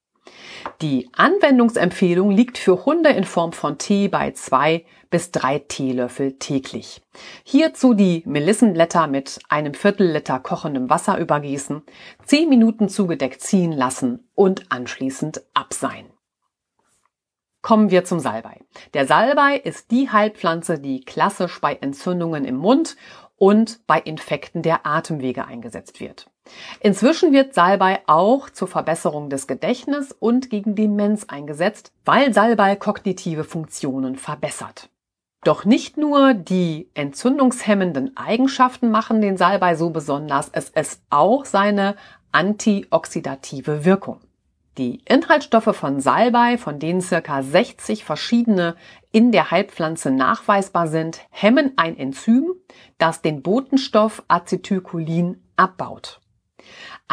Die 0.82 1.08
Anwendungsempfehlung 1.12 2.30
liegt 2.30 2.58
für 2.58 2.84
Hunde 2.84 3.10
in 3.10 3.24
Form 3.24 3.52
von 3.52 3.78
Tee 3.78 4.08
bei 4.08 4.32
zwei 4.32 4.84
bis 5.10 5.32
drei 5.32 5.58
Teelöffel 5.58 6.38
täglich. 6.38 7.02
Hierzu 7.42 7.94
die 7.94 8.22
Melissenblätter 8.26 9.06
mit 9.08 9.40
einem 9.48 9.74
Viertel 9.74 10.12
Liter 10.12 10.38
kochendem 10.38 10.88
Wasser 10.88 11.18
übergießen, 11.18 11.82
zehn 12.24 12.48
Minuten 12.48 12.88
zugedeckt 12.88 13.42
ziehen 13.42 13.72
lassen 13.72 14.28
und 14.34 14.70
anschließend 14.70 15.42
abseihen. 15.52 16.06
Kommen 17.62 17.90
wir 17.90 18.04
zum 18.04 18.20
Salbei. 18.20 18.60
Der 18.94 19.06
Salbei 19.06 19.56
ist 19.56 19.90
die 19.90 20.10
Heilpflanze, 20.10 20.78
die 20.78 21.00
klassisch 21.00 21.60
bei 21.60 21.74
Entzündungen 21.74 22.44
im 22.46 22.56
Mund 22.56 22.96
und 23.36 23.86
bei 23.86 23.98
Infekten 24.00 24.62
der 24.62 24.86
Atemwege 24.86 25.44
eingesetzt 25.44 26.00
wird. 26.00 26.29
Inzwischen 26.80 27.32
wird 27.32 27.54
Salbei 27.54 28.00
auch 28.06 28.50
zur 28.50 28.68
Verbesserung 28.68 29.30
des 29.30 29.46
Gedächtnisses 29.46 30.12
und 30.18 30.50
gegen 30.50 30.74
Demenz 30.74 31.24
eingesetzt, 31.28 31.92
weil 32.04 32.32
Salbei 32.32 32.76
kognitive 32.76 33.44
Funktionen 33.44 34.16
verbessert. 34.16 34.88
Doch 35.42 35.64
nicht 35.64 35.96
nur 35.96 36.34
die 36.34 36.90
entzündungshemmenden 36.94 38.16
Eigenschaften 38.16 38.90
machen 38.90 39.22
den 39.22 39.38
Salbei 39.38 39.74
so 39.74 39.90
besonders, 39.90 40.50
es 40.52 40.68
ist 40.68 41.02
auch 41.08 41.46
seine 41.46 41.96
antioxidative 42.32 43.84
Wirkung. 43.84 44.20
Die 44.78 45.02
Inhaltsstoffe 45.04 45.76
von 45.76 46.00
Salbei, 46.00 46.56
von 46.56 46.78
denen 46.78 47.00
circa 47.00 47.42
60 47.42 48.04
verschiedene 48.04 48.76
in 49.12 49.32
der 49.32 49.50
Heilpflanze 49.50 50.10
nachweisbar 50.10 50.86
sind, 50.86 51.20
hemmen 51.30 51.72
ein 51.76 51.98
Enzym, 51.98 52.54
das 52.98 53.20
den 53.20 53.42
Botenstoff 53.42 54.22
Acetylcholin 54.28 55.42
abbaut. 55.56 56.20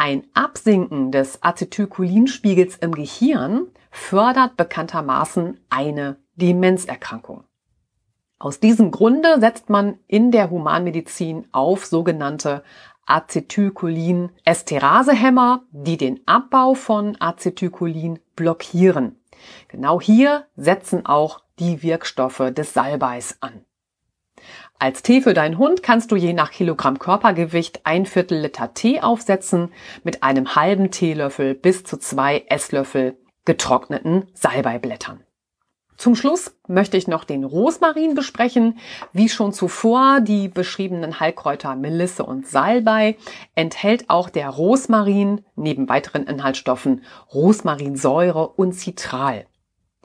Ein 0.00 0.28
Absinken 0.32 1.10
des 1.10 1.42
Acetylcholinspiegels 1.42 2.76
im 2.76 2.94
Gehirn 2.94 3.66
fördert 3.90 4.56
bekanntermaßen 4.56 5.58
eine 5.70 6.18
Demenzerkrankung. 6.36 7.42
Aus 8.38 8.60
diesem 8.60 8.92
Grunde 8.92 9.40
setzt 9.40 9.70
man 9.70 9.98
in 10.06 10.30
der 10.30 10.50
Humanmedizin 10.50 11.48
auf 11.50 11.84
sogenannte 11.84 12.62
Acetylcholin-Esterasehämmer, 13.06 15.62
die 15.72 15.96
den 15.96 16.20
Abbau 16.26 16.74
von 16.74 17.20
Acetylcholin 17.20 18.20
blockieren. 18.36 19.20
Genau 19.66 20.00
hier 20.00 20.46
setzen 20.54 21.06
auch 21.06 21.42
die 21.58 21.82
Wirkstoffe 21.82 22.52
des 22.52 22.72
Salbeis 22.72 23.38
an. 23.40 23.64
Als 24.80 25.02
Tee 25.02 25.20
für 25.20 25.34
deinen 25.34 25.58
Hund 25.58 25.82
kannst 25.82 26.12
du 26.12 26.16
je 26.16 26.32
nach 26.32 26.52
Kilogramm 26.52 27.00
Körpergewicht 27.00 27.80
ein 27.82 28.06
Viertel 28.06 28.38
Liter 28.38 28.74
Tee 28.74 29.00
aufsetzen 29.00 29.72
mit 30.04 30.22
einem 30.22 30.54
halben 30.54 30.92
Teelöffel 30.92 31.54
bis 31.54 31.82
zu 31.82 31.96
zwei 31.96 32.44
Esslöffel 32.48 33.16
getrockneten 33.44 34.28
Salbeiblättern. 34.34 35.24
Zum 35.96 36.14
Schluss 36.14 36.54
möchte 36.68 36.96
ich 36.96 37.08
noch 37.08 37.24
den 37.24 37.42
Rosmarin 37.42 38.14
besprechen. 38.14 38.78
Wie 39.12 39.28
schon 39.28 39.52
zuvor 39.52 40.20
die 40.20 40.46
beschriebenen 40.46 41.18
Heilkräuter 41.18 41.74
Melisse 41.74 42.24
und 42.24 42.46
Salbei 42.46 43.16
enthält 43.56 44.08
auch 44.08 44.30
der 44.30 44.48
Rosmarin 44.48 45.44
neben 45.56 45.88
weiteren 45.88 46.22
Inhaltsstoffen 46.22 47.02
Rosmarinsäure 47.34 48.46
und 48.46 48.74
Citral. 48.74 49.46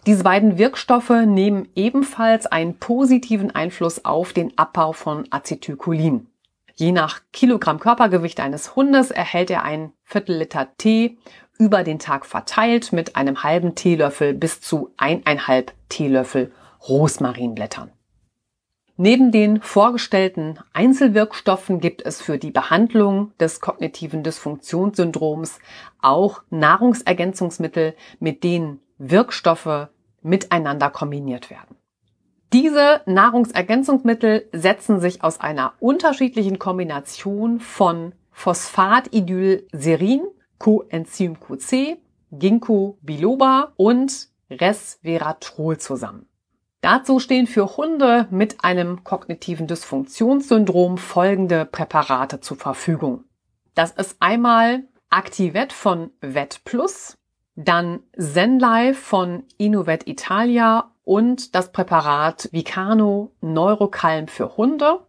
Diese 0.05 0.23
beiden 0.23 0.57
Wirkstoffe 0.57 1.11
nehmen 1.25 1.69
ebenfalls 1.75 2.45
einen 2.45 2.77
positiven 2.77 3.55
Einfluss 3.55 4.03
auf 4.03 4.33
den 4.33 4.57
Abbau 4.57 4.91
von 4.91 5.25
Acetylcholin. 5.29 6.27
Je 6.75 6.91
nach 6.91 7.21
Kilogramm 7.31 7.79
Körpergewicht 7.79 8.41
eines 8.41 8.75
Hundes 8.75 9.11
erhält 9.11 9.49
er 9.49 9.63
ein 9.63 9.93
Viertel 10.03 10.37
Liter 10.37 10.67
Tee 10.77 11.17
über 11.57 11.83
den 11.85 11.99
Tag 11.99 12.25
verteilt 12.25 12.91
mit 12.91 13.15
einem 13.15 13.43
halben 13.43 13.75
Teelöffel 13.75 14.33
bis 14.33 14.59
zu 14.59 14.89
eineinhalb 14.97 15.71
Teelöffel 15.87 16.51
Rosmarinblättern. 16.89 17.91
Neben 18.97 19.31
den 19.31 19.61
vorgestellten 19.61 20.59
Einzelwirkstoffen 20.73 21.79
gibt 21.79 22.05
es 22.05 22.21
für 22.21 22.37
die 22.37 22.51
Behandlung 22.51 23.31
des 23.39 23.61
kognitiven 23.61 24.21
Dysfunktionssyndroms 24.21 25.59
auch 26.01 26.41
Nahrungsergänzungsmittel, 26.49 27.95
mit 28.19 28.43
denen 28.43 28.81
Wirkstoffe 28.97 29.89
miteinander 30.23 30.89
kombiniert 30.89 31.49
werden. 31.49 31.77
Diese 32.51 33.01
Nahrungsergänzungsmittel 33.05 34.47
setzen 34.51 34.99
sich 34.99 35.23
aus 35.23 35.39
einer 35.39 35.73
unterschiedlichen 35.79 36.59
Kombination 36.59 37.59
von 37.59 38.13
Phosphatidylserin 38.31 40.21
Coenzym 40.59 41.39
QC, 41.39 41.97
Ginkgo 42.31 42.97
biloba 43.01 43.73
und 43.75 44.29
Resveratrol 44.49 45.77
zusammen. 45.77 46.27
Dazu 46.81 47.19
stehen 47.19 47.47
für 47.47 47.77
Hunde 47.77 48.27
mit 48.29 48.63
einem 48.63 49.03
kognitiven 49.03 49.67
Dysfunktionssyndrom 49.67 50.97
folgende 50.97 51.65
Präparate 51.65 52.41
zur 52.41 52.57
Verfügung. 52.57 53.23
Das 53.73 53.91
ist 53.91 54.17
einmal 54.19 54.83
Activet 55.09 55.73
von 55.73 56.11
Vet 56.21 56.63
Plus, 56.65 57.17
dann 57.55 57.99
Zenlife 58.17 58.95
von 58.95 59.43
Innovet 59.57 60.07
Italia 60.07 60.91
und 61.03 61.55
das 61.55 61.71
Präparat 61.71 62.49
Vicano 62.51 63.31
Neurocalm 63.41 64.27
für 64.27 64.57
Hunde. 64.57 64.99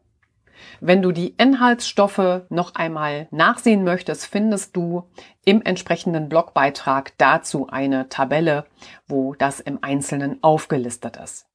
Wenn 0.80 1.02
du 1.02 1.12
die 1.12 1.34
Inhaltsstoffe 1.36 2.42
noch 2.48 2.74
einmal 2.74 3.28
nachsehen 3.30 3.84
möchtest, 3.84 4.26
findest 4.26 4.76
du 4.76 5.04
im 5.44 5.62
entsprechenden 5.62 6.28
Blogbeitrag 6.28 7.12
dazu 7.18 7.68
eine 7.68 8.08
Tabelle, 8.08 8.64
wo 9.06 9.34
das 9.34 9.60
im 9.60 9.78
Einzelnen 9.82 10.42
aufgelistet 10.42 11.16
ist. 11.16 11.46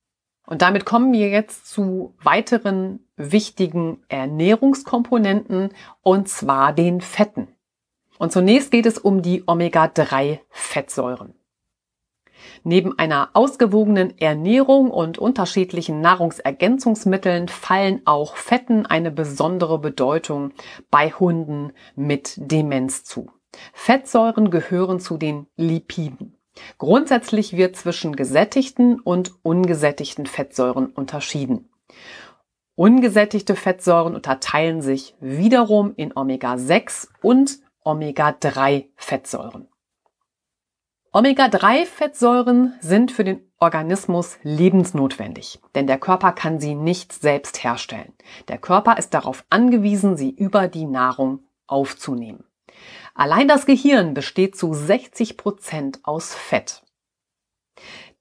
Und 0.46 0.64
damit 0.64 0.86
kommen 0.86 1.14
wir 1.14 1.30
jetzt 1.30 1.68
zu 1.68 2.16
weiteren 2.24 3.08
wichtigen 3.16 4.04
Ernährungskomponenten 4.10 5.70
und 6.02 6.28
zwar 6.28 6.74
den 6.74 7.02
Fetten. 7.02 7.50
Und 8.20 8.34
zunächst 8.34 8.70
geht 8.70 8.86
es 8.86 9.00
um 9.00 9.22
die 9.24 9.44
Omega-3-Fettsäuren. 9.48 11.34
Neben 12.64 13.00
einer 13.00 13.30
ausgewogenen 13.34 14.18
Ernährung 14.20 14.92
und 14.92 15.18
unterschiedlichen 15.18 16.02
Nahrungsergänzungsmitteln 16.02 17.48
fallen 17.48 18.02
auch 18.06 18.36
Fetten 18.36 18.86
eine 18.86 19.12
besondere 19.12 19.80
Bedeutung 19.80 20.52
bei 20.92 21.12
Hunden 21.12 21.72
mit 21.96 22.34
Demenz 22.38 23.06
zu. 23.06 23.32
Fettsäuren 23.74 24.52
gehören 24.52 25.00
zu 25.00 25.18
den 25.18 25.48
Lipiden. 25.56 26.38
Grundsätzlich 26.78 27.56
wird 27.56 27.78
zwischen 27.78 28.18
gesättigten 28.18 29.00
und 29.00 29.34
ungesättigten 29.44 30.26
Fettsäuren 30.26 30.88
unterschieden. 30.88 31.70
Ungesättigte 32.76 33.56
Fettsäuren 33.56 34.14
unterteilen 34.16 34.82
sich 34.82 35.16
wiederum 35.22 35.94
in 35.96 36.16
Omega-6 36.16 37.10
und 37.22 37.60
Omega-3-Fettsäuren. 37.90 39.68
Omega-3-Fettsäuren 41.12 42.76
sind 42.82 43.12
für 43.12 43.24
den 43.24 43.42
Organismus 43.58 44.38
lebensnotwendig, 44.44 45.60
denn 45.74 45.88
der 45.88 45.98
Körper 45.98 46.34
kann 46.34 46.60
sie 46.60 46.76
nicht 46.76 47.14
selbst 47.14 47.64
herstellen. 47.64 48.14
Der 48.48 48.60
Körper 48.60 49.00
ist 49.00 49.16
darauf 49.16 49.44
angewiesen, 49.50 50.18
sie 50.18 50.30
über 50.30 50.68
die 50.68 50.86
Nahrung 50.86 51.40
aufzunehmen. 51.66 52.44
Allein 53.16 53.48
das 53.48 53.66
Gehirn 53.66 54.14
besteht 54.14 54.56
zu 54.56 54.72
60 54.72 55.36
Prozent 55.36 56.00
aus 56.04 56.36
Fett. 56.36 56.84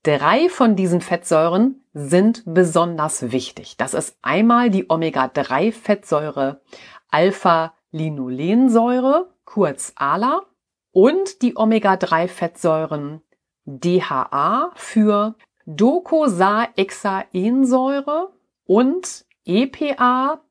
Drei 0.03 0.49
von 0.49 0.77
diesen 0.77 1.03
Fettsäuren 1.03 1.85
sind 1.93 2.43
besonders 2.47 3.33
wichtig. 3.33 3.77
Das 3.77 3.93
ist 3.93 4.17
einmal 4.23 4.71
die 4.71 4.89
Omega-3-Fettsäure 4.89 6.63
Alpha-Linolensäure, 7.11 9.29
kurz 9.49 9.93
ALA, 9.97 10.47
und 10.93 11.43
die 11.43 11.57
Omega-3-Fettsäuren 11.57 13.23
DHA 13.65 14.71
für 14.75 15.35
Docosahexaensäure 15.65 18.31
und 18.65 19.25
EPA, 19.45 20.43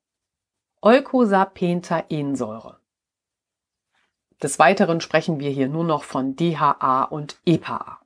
Eukosapentaensäure. 0.82 2.80
Des 4.42 4.58
Weiteren 4.58 5.00
sprechen 5.02 5.40
wir 5.40 5.52
hier 5.52 5.68
nur 5.68 5.84
noch 5.84 6.04
von 6.04 6.36
DHA 6.36 7.04
und 7.04 7.40
EPA. 7.46 8.00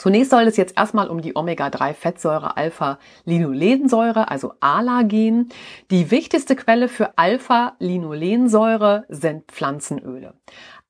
Zunächst 0.00 0.30
soll 0.30 0.44
es 0.44 0.56
jetzt 0.56 0.78
erstmal 0.78 1.08
um 1.08 1.20
die 1.20 1.36
Omega-3-Fettsäure 1.36 2.56
Alpha-Linolensäure, 2.56 4.30
also 4.30 4.54
ALA 4.58 5.02
gehen. 5.02 5.50
Die 5.90 6.10
wichtigste 6.10 6.56
Quelle 6.56 6.88
für 6.88 7.18
Alpha-Linolensäure 7.18 9.04
sind 9.10 9.52
Pflanzenöle. 9.52 10.32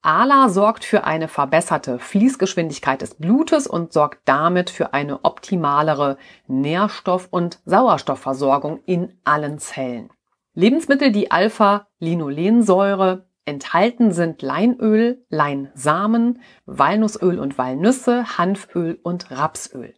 ALA 0.00 0.48
sorgt 0.48 0.84
für 0.84 1.02
eine 1.02 1.26
verbesserte 1.26 1.98
Fließgeschwindigkeit 1.98 3.02
des 3.02 3.16
Blutes 3.16 3.66
und 3.66 3.92
sorgt 3.92 4.20
damit 4.26 4.70
für 4.70 4.94
eine 4.94 5.24
optimalere 5.24 6.16
Nährstoff- 6.46 7.26
und 7.32 7.58
Sauerstoffversorgung 7.64 8.78
in 8.86 9.18
allen 9.24 9.58
Zellen. 9.58 10.10
Lebensmittel, 10.54 11.10
die 11.10 11.32
Alpha-Linolensäure 11.32 13.26
enthalten, 13.50 14.12
sind 14.12 14.40
Leinöl, 14.40 15.24
Leinsamen, 15.28 16.40
Walnussöl 16.64 17.38
und 17.38 17.58
Walnüsse, 17.58 18.38
Hanföl 18.38 18.98
und 19.02 19.30
Rapsöl. 19.30 19.94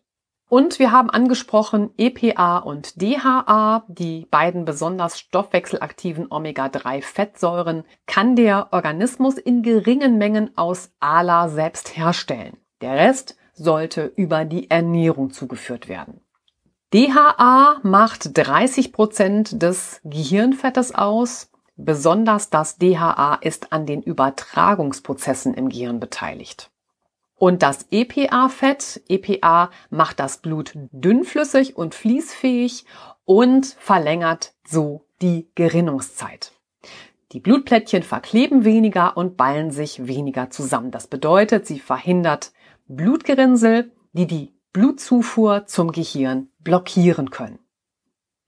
Und 0.48 0.78
wir 0.78 0.92
haben 0.92 1.08
angesprochen 1.08 1.90
EPA 1.96 2.58
und 2.58 3.00
DHA, 3.00 3.84
die 3.88 4.26
beiden 4.30 4.66
besonders 4.66 5.18
stoffwechselaktiven 5.18 6.26
Omega-3-Fettsäuren, 6.30 7.84
kann 8.06 8.36
der 8.36 8.68
Organismus 8.72 9.38
in 9.38 9.62
geringen 9.62 10.18
Mengen 10.18 10.50
aus 10.58 10.92
ALA 11.00 11.48
selbst 11.48 11.96
herstellen. 11.96 12.58
Der 12.82 12.96
Rest 12.96 13.36
sollte 13.54 14.12
über 14.16 14.44
die 14.44 14.70
Ernährung 14.70 15.30
zugeführt 15.30 15.88
werden. 15.88 16.20
DHA 16.92 17.80
macht 17.82 18.36
30 18.36 18.92
Prozent 18.92 19.62
des 19.62 20.02
Gehirnfettes 20.04 20.94
aus. 20.94 21.50
Besonders 21.76 22.50
das 22.50 22.76
DHA 22.78 23.36
ist 23.40 23.72
an 23.72 23.86
den 23.86 24.02
Übertragungsprozessen 24.02 25.54
im 25.54 25.68
Gehirn 25.68 26.00
beteiligt. 26.00 26.70
Und 27.36 27.62
das 27.62 27.86
EPA-Fett, 27.90 29.02
EPA 29.08 29.70
macht 29.90 30.20
das 30.20 30.38
Blut 30.38 30.72
dünnflüssig 30.92 31.76
und 31.76 31.94
fließfähig 31.94 32.84
und 33.24 33.66
verlängert 33.80 34.54
so 34.64 35.06
die 35.22 35.48
Gerinnungszeit. 35.54 36.52
Die 37.32 37.40
Blutplättchen 37.40 38.02
verkleben 38.02 38.64
weniger 38.64 39.16
und 39.16 39.36
ballen 39.36 39.70
sich 39.70 40.06
weniger 40.06 40.50
zusammen. 40.50 40.90
Das 40.90 41.06
bedeutet, 41.06 41.66
sie 41.66 41.80
verhindert 41.80 42.52
Blutgerinnsel, 42.86 43.90
die 44.12 44.26
die 44.26 44.52
Blutzufuhr 44.72 45.66
zum 45.66 45.92
Gehirn 45.92 46.48
blockieren 46.60 47.30
können. 47.30 47.58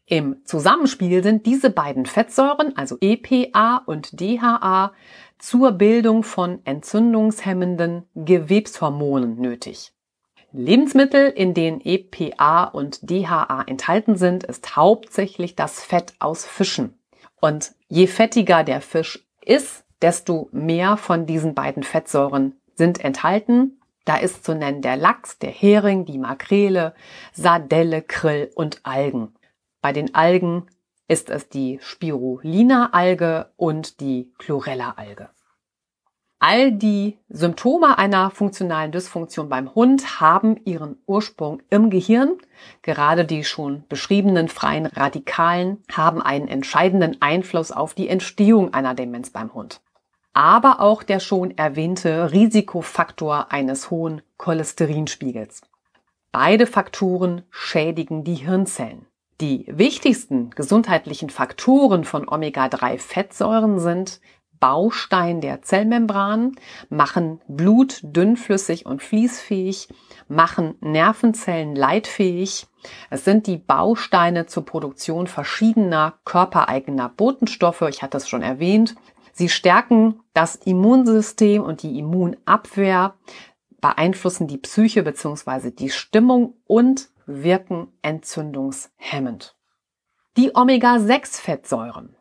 Im 0.07 0.45
Zusammenspiel 0.45 1.23
sind 1.23 1.47
diese 1.47 1.71
beiden 1.71 2.05
Fettsäuren, 2.05 2.77
also 2.77 2.99
EPA 3.01 3.83
und 3.87 4.21
DHA, 4.21 4.93
zur 5.39 5.73
Bildung 5.73 6.23
von 6.23 6.61
entzündungshemmenden 6.65 8.05
Gewebshormonen 8.15 9.37
nötig. 9.37 9.93
Lebensmittel, 10.53 11.31
in 11.31 11.55
denen 11.55 11.81
EPA 11.81 12.65
und 12.65 13.11
DHA 13.11 13.63
enthalten 13.67 14.17
sind, 14.17 14.45
ist 14.45 14.77
hauptsächlich 14.77 15.57
das 15.57 15.83
Fett 15.83 16.15
aus 16.21 16.45
Fischen. 16.45 16.99
Und 17.41 17.73
je 17.89 18.07
fettiger 18.07 18.63
der 18.63 18.81
Fisch 18.81 19.27
ist, 19.45 19.85
desto 20.01 20.49
mehr 20.53 20.97
von 20.97 21.27
diesen 21.27 21.55
beiden 21.55 21.83
Fettsäuren 21.83 22.55
sind 22.75 23.03
enthalten. 23.03 23.81
Da 24.05 24.17
ist 24.17 24.45
zu 24.45 24.55
nennen 24.55 24.83
der 24.83 24.97
Lachs, 24.97 25.39
der 25.39 25.51
Hering, 25.51 26.05
die 26.05 26.19
Makrele, 26.19 26.95
Sardelle, 27.33 28.03
Krill 28.03 28.51
und 28.55 28.81
Algen. 28.85 29.35
Bei 29.85 29.93
den 29.93 30.15
Algen 30.15 30.67
ist 31.09 31.29
es 31.29 31.51
die 31.51 31.79
Spirulina-Alge 31.83 33.53
und 33.59 34.01
die 34.01 34.33
Chlorella-Alge. 34.39 35.29
All 36.39 36.73
die 36.73 37.19
Symptome 37.29 37.99
einer 37.99 38.31
funktionalen 38.31 38.93
Dysfunktion 38.93 39.51
beim 39.51 39.75
Hund 39.75 40.23
haben 40.23 40.59
ihren 40.65 40.97
Ursprung 41.05 41.61
im 41.69 41.91
Gehirn. 41.91 42.39
Gerade 42.81 43.27
die 43.27 43.45
schon 43.45 43.85
beschriebenen 43.91 44.49
freien 44.49 44.87
Radikalen 44.87 45.83
haben 45.93 46.23
einen 46.23 46.49
entscheidenden 46.49 47.21
Einfluss 47.21 47.71
auf 47.71 47.93
die 47.93 48.09
Entstehung 48.09 48.73
einer 48.73 48.95
Demenz 48.95 49.29
beim 49.29 49.53
Hund. 49.53 49.83
Aber 50.33 50.81
auch 50.81 51.03
der 51.03 51.21
schon 51.21 51.59
erwähnte 51.59 52.33
Risikofaktor 52.33 53.53
eines 53.53 53.91
hohen 53.91 54.23
Cholesterinspiegels. 54.39 55.61
Beide 56.33 56.67
Faktoren 56.67 57.43
schädigen 57.51 58.25
die 58.25 58.37
Hirnzellen. 58.37 59.05
Die 59.41 59.67
wichtigsten 59.69 60.51
gesundheitlichen 60.51 61.29
Faktoren 61.29 62.05
von 62.05 62.29
Omega-3-Fettsäuren 62.29 63.81
sind 63.81 64.21
Baustein 64.61 65.41
der 65.41 65.61
Zellmembran, 65.63 66.53
machen 66.89 67.41
Blut 67.49 68.01
dünnflüssig 68.03 68.87
und 68.87 69.03
fließfähig, 69.03 69.89
machen 70.29 70.77
Nervenzellen 70.81 71.75
leitfähig. 71.75 72.67
Es 73.11 73.25
sind 73.25 73.47
die 73.47 73.59
Bausteine 73.59 74.47
zur 74.47 74.65
Produktion 74.65 75.27
verschiedener 75.27 76.15
körpereigener 76.25 77.09
Botenstoffe. 77.09 77.83
Ich 77.83 78.03
hatte 78.03 78.17
es 78.17 78.29
schon 78.29 78.43
erwähnt. 78.43 78.95
Sie 79.33 79.49
stärken 79.49 80.21
das 80.33 80.55
Immunsystem 80.55 81.63
und 81.63 81.83
die 81.83 81.99
Immunabwehr, 81.99 83.15
beeinflussen 83.81 84.47
die 84.47 84.59
Psyche 84.59 85.03
bzw. 85.03 85.73
die 85.73 85.91
Stimmung 85.91 86.55
und 86.67 87.11
wirken 87.27 87.89
entzündungshemmend. 88.03 89.57
Die 90.37 90.55
Omega-6-Fettsäuren 90.55 92.17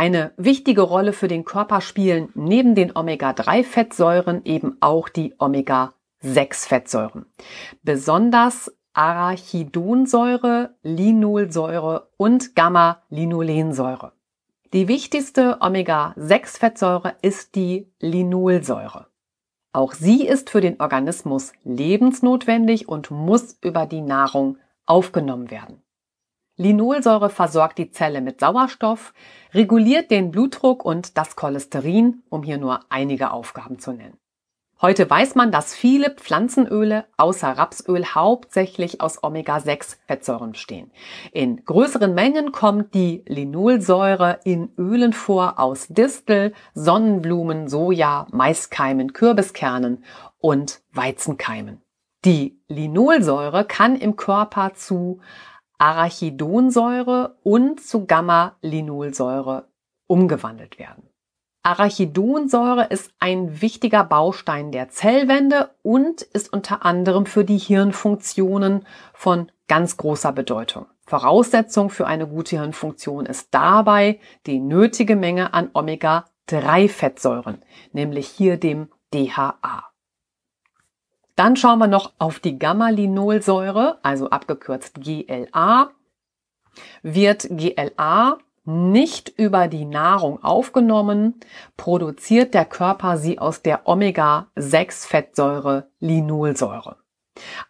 eine 0.00 0.32
wichtige 0.38 0.80
Rolle 0.80 1.12
für 1.12 1.28
den 1.28 1.44
Körper 1.44 1.82
spielen 1.82 2.30
neben 2.34 2.74
den 2.74 2.96
Omega-3-Fettsäuren 2.96 4.46
eben 4.46 4.78
auch 4.80 5.10
die 5.10 5.34
Omega-6-Fettsäuren. 5.38 7.26
Besonders 7.82 8.74
Arachidonsäure, 8.94 10.74
Linolsäure 10.82 12.08
und 12.16 12.54
Gamma-Linolensäure. 12.54 14.12
Die 14.72 14.88
wichtigste 14.88 15.58
Omega-6-Fettsäure 15.60 17.16
ist 17.20 17.54
die 17.54 17.92
Linolsäure. 18.00 19.09
Auch 19.72 19.92
sie 19.94 20.26
ist 20.26 20.50
für 20.50 20.60
den 20.60 20.80
Organismus 20.80 21.52
lebensnotwendig 21.62 22.88
und 22.88 23.10
muss 23.10 23.56
über 23.62 23.86
die 23.86 24.00
Nahrung 24.00 24.58
aufgenommen 24.84 25.50
werden. 25.50 25.82
Linolsäure 26.56 27.30
versorgt 27.30 27.78
die 27.78 27.90
Zelle 27.90 28.20
mit 28.20 28.40
Sauerstoff, 28.40 29.14
reguliert 29.54 30.10
den 30.10 30.30
Blutdruck 30.30 30.84
und 30.84 31.16
das 31.16 31.36
Cholesterin, 31.36 32.22
um 32.28 32.42
hier 32.42 32.58
nur 32.58 32.80
einige 32.90 33.30
Aufgaben 33.30 33.78
zu 33.78 33.92
nennen. 33.92 34.18
Heute 34.82 35.10
weiß 35.10 35.34
man, 35.34 35.52
dass 35.52 35.74
viele 35.74 36.08
Pflanzenöle 36.08 37.04
außer 37.18 37.48
Rapsöl 37.48 38.06
hauptsächlich 38.06 39.02
aus 39.02 39.22
Omega-6-Fettsäuren 39.22 40.52
bestehen. 40.52 40.90
In 41.32 41.62
größeren 41.66 42.14
Mengen 42.14 42.50
kommt 42.50 42.94
die 42.94 43.22
Linolsäure 43.26 44.40
in 44.44 44.72
Ölen 44.78 45.12
vor 45.12 45.58
aus 45.58 45.88
Distel, 45.88 46.54
Sonnenblumen, 46.72 47.68
Soja, 47.68 48.26
Maiskeimen, 48.32 49.12
Kürbiskernen 49.12 50.02
und 50.38 50.80
Weizenkeimen. 50.92 51.82
Die 52.24 52.62
Linolsäure 52.68 53.66
kann 53.66 53.96
im 53.96 54.16
Körper 54.16 54.72
zu 54.72 55.20
Arachidonsäure 55.76 57.36
und 57.42 57.80
zu 57.80 58.06
Gamma-Linolsäure 58.06 59.68
umgewandelt 60.06 60.78
werden. 60.78 61.09
Arachidonsäure 61.62 62.86
ist 62.86 63.12
ein 63.18 63.60
wichtiger 63.60 64.02
Baustein 64.04 64.72
der 64.72 64.88
Zellwände 64.88 65.70
und 65.82 66.22
ist 66.22 66.52
unter 66.52 66.86
anderem 66.86 67.26
für 67.26 67.44
die 67.44 67.58
Hirnfunktionen 67.58 68.86
von 69.12 69.52
ganz 69.68 69.98
großer 69.98 70.32
Bedeutung. 70.32 70.86
Voraussetzung 71.06 71.90
für 71.90 72.06
eine 72.06 72.26
gute 72.26 72.58
Hirnfunktion 72.58 73.26
ist 73.26 73.48
dabei 73.50 74.20
die 74.46 74.58
nötige 74.58 75.16
Menge 75.16 75.52
an 75.52 75.70
Omega-3-Fettsäuren, 75.74 77.58
nämlich 77.92 78.28
hier 78.28 78.56
dem 78.56 78.88
DHA. 79.12 79.90
Dann 81.36 81.56
schauen 81.56 81.78
wir 81.78 81.88
noch 81.88 82.12
auf 82.18 82.38
die 82.38 82.58
Gamma-Linolsäure, 82.58 83.98
also 84.02 84.30
abgekürzt 84.30 85.00
GLA. 85.00 85.90
Wird 87.02 87.48
GLA 87.50 88.38
nicht 88.64 89.28
über 89.28 89.68
die 89.68 89.84
Nahrung 89.84 90.42
aufgenommen, 90.42 91.40
produziert 91.76 92.54
der 92.54 92.64
Körper 92.64 93.16
sie 93.16 93.38
aus 93.38 93.62
der 93.62 93.88
Omega-6-Fettsäure 93.88 95.90
Linolsäure. 95.98 96.96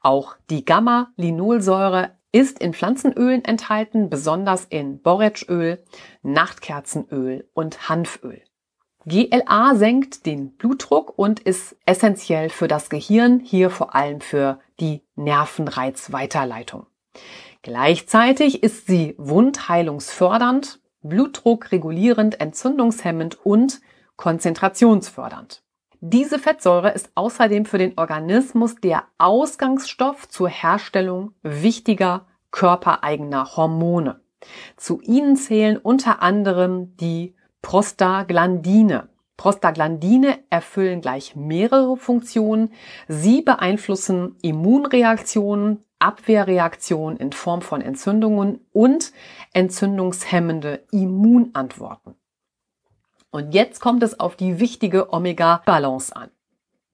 Auch 0.01 0.37
die 0.51 0.65
Gamma-Linolsäure 0.65 2.17
ist 2.33 2.61
in 2.61 2.75
Pflanzenölen 2.75 3.45
enthalten, 3.45 4.09
besonders 4.09 4.65
in 4.65 5.03
Borretschöl, 5.03 5.83
Nachtkerzenöl 6.23 7.49
und 7.55 7.89
Hanföl. 7.89 8.43
GLA 9.07 9.75
senkt 9.75 10.27
den 10.27 10.57
Blutdruck 10.57 11.19
und 11.19 11.41
ist 11.41 11.77
essentiell 11.87 12.51
für 12.51 12.69
das 12.69 12.91
Gehirn, 12.91 13.41
hier 13.41 13.71
vor 13.71 13.95
allem 13.95 14.21
für 14.21 14.61
die 14.79 15.03
Nervenreizweiterleitung. 15.17 16.87
Gleichzeitig 17.63 18.63
ist 18.63 18.87
sie 18.87 19.15
wundheilungsfördernd, 19.19 20.81
blutdruckregulierend, 21.03 22.41
entzündungshemmend 22.41 23.45
und 23.45 23.81
konzentrationsfördernd. 24.17 25.63
Diese 26.01 26.39
Fettsäure 26.39 26.93
ist 26.93 27.11
außerdem 27.15 27.67
für 27.67 27.77
den 27.77 27.99
Organismus 27.99 28.77
der 28.77 29.05
Ausgangsstoff 29.19 30.29
zur 30.29 30.49
Herstellung 30.49 31.35
wichtiger 31.43 32.27
körpereigener 32.51 33.57
Hormone. 33.57 34.21
Zu 34.77 35.03
ihnen 35.03 35.37
zählen 35.37 35.77
unter 35.77 36.23
anderem 36.23 36.97
die 36.97 37.35
Prostaglandine. 37.61 39.09
Prostaglandine 39.41 40.39
erfüllen 40.51 41.01
gleich 41.01 41.35
mehrere 41.35 41.97
Funktionen. 41.97 42.75
Sie 43.09 43.41
beeinflussen 43.41 44.37
Immunreaktionen, 44.43 45.83
Abwehrreaktionen 45.99 47.17
in 47.17 47.33
Form 47.33 47.63
von 47.63 47.81
Entzündungen 47.81 48.61
und 48.75 49.15
entzündungshemmende 49.55 50.85
Immunantworten. 50.91 52.17
Und 53.31 53.55
jetzt 53.55 53.81
kommt 53.81 54.03
es 54.03 54.21
auf 54.21 54.37
die 54.37 54.61
wichtige 54.61 55.11
Omega-Balance 55.11 56.15
an. 56.15 56.29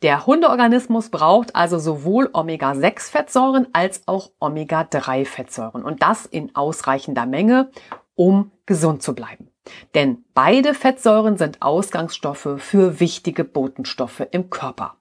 Der 0.02 0.24
Hundeorganismus 0.24 1.11
braucht 1.11 1.56
also 1.56 1.80
sowohl 1.80 2.30
Omega-6-Fettsäuren 2.32 3.66
als 3.72 4.06
auch 4.06 4.30
Omega-3-Fettsäuren 4.38 5.82
und 5.82 6.00
das 6.00 6.26
in 6.26 6.54
ausreichender 6.54 7.26
Menge, 7.26 7.72
um 8.14 8.52
gesund 8.66 9.02
zu 9.02 9.16
bleiben. 9.16 9.45
Denn 9.94 10.24
beide 10.35 10.74
Fettsäuren 10.74 11.37
sind 11.37 11.62
Ausgangsstoffe 11.62 12.57
für 12.59 13.00
wichtige 13.00 13.44
Botenstoffe 13.44 14.26
im 14.31 14.50
Körper. 14.50 14.96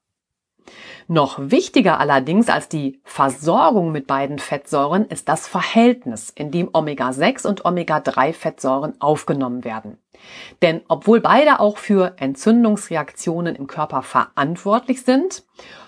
Noch 1.08 1.38
wichtiger 1.40 2.00
allerdings 2.00 2.50
als 2.50 2.68
die 2.68 3.00
Versorgung 3.04 3.92
mit 3.92 4.08
beiden 4.08 4.40
Fettsäuren 4.40 5.06
ist 5.06 5.30
das 5.30 5.48
Verhältnis, 5.48 6.32
in 6.32 6.50
dem 6.50 6.68
Omega-6 6.74 7.46
und 7.46 7.66
Omega-3-Fettsäuren 7.66 9.00
aufgenommen 9.00 9.64
werden. 9.64 10.00
Denn 10.64 10.82
obwohl 10.88 11.22
beide 11.22 11.60
auch 11.60 11.78
für 11.78 12.16
Entzündungsreaktionen 12.18 13.56
im 13.56 13.68
Körper 13.68 14.02
verantwortlich 14.02 15.04
sind, 15.04 15.44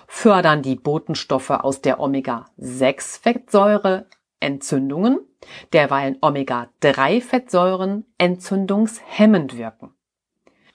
fördern 0.06 0.62
die 0.62 0.76
Botenstoffe 0.76 1.50
aus 1.50 1.80
der 1.80 1.98
Omega-6-Fettsäure 1.98 4.06
Entzündungen, 4.40 5.20
derweilen 5.72 6.18
Omega-3-Fettsäuren 6.20 8.04
entzündungshemmend 8.18 9.56
wirken. 9.56 9.94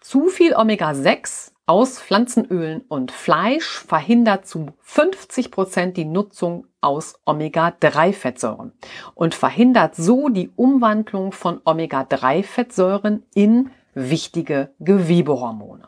Zu 0.02 0.28
viel 0.28 0.54
Omega-6 0.54 1.54
aus 1.66 2.02
Pflanzenölen 2.02 2.82
und 2.90 3.12
Fleisch 3.12 3.80
verhindert 3.80 4.46
zu 4.46 4.68
50 4.82 5.50
Prozent 5.50 5.96
die 5.96 6.04
Nutzung 6.06 6.68
aus 6.82 7.16
Omega-3-Fettsäuren 7.26 8.74
und 9.16 9.34
verhindert 9.34 9.96
so 9.96 10.28
die 10.28 10.52
Umwandlung 10.58 11.32
von 11.32 11.62
Omega-3-Fettsäuren 11.64 13.24
in 13.34 13.70
wichtige 13.94 14.74
Gewebehormone. 14.80 15.88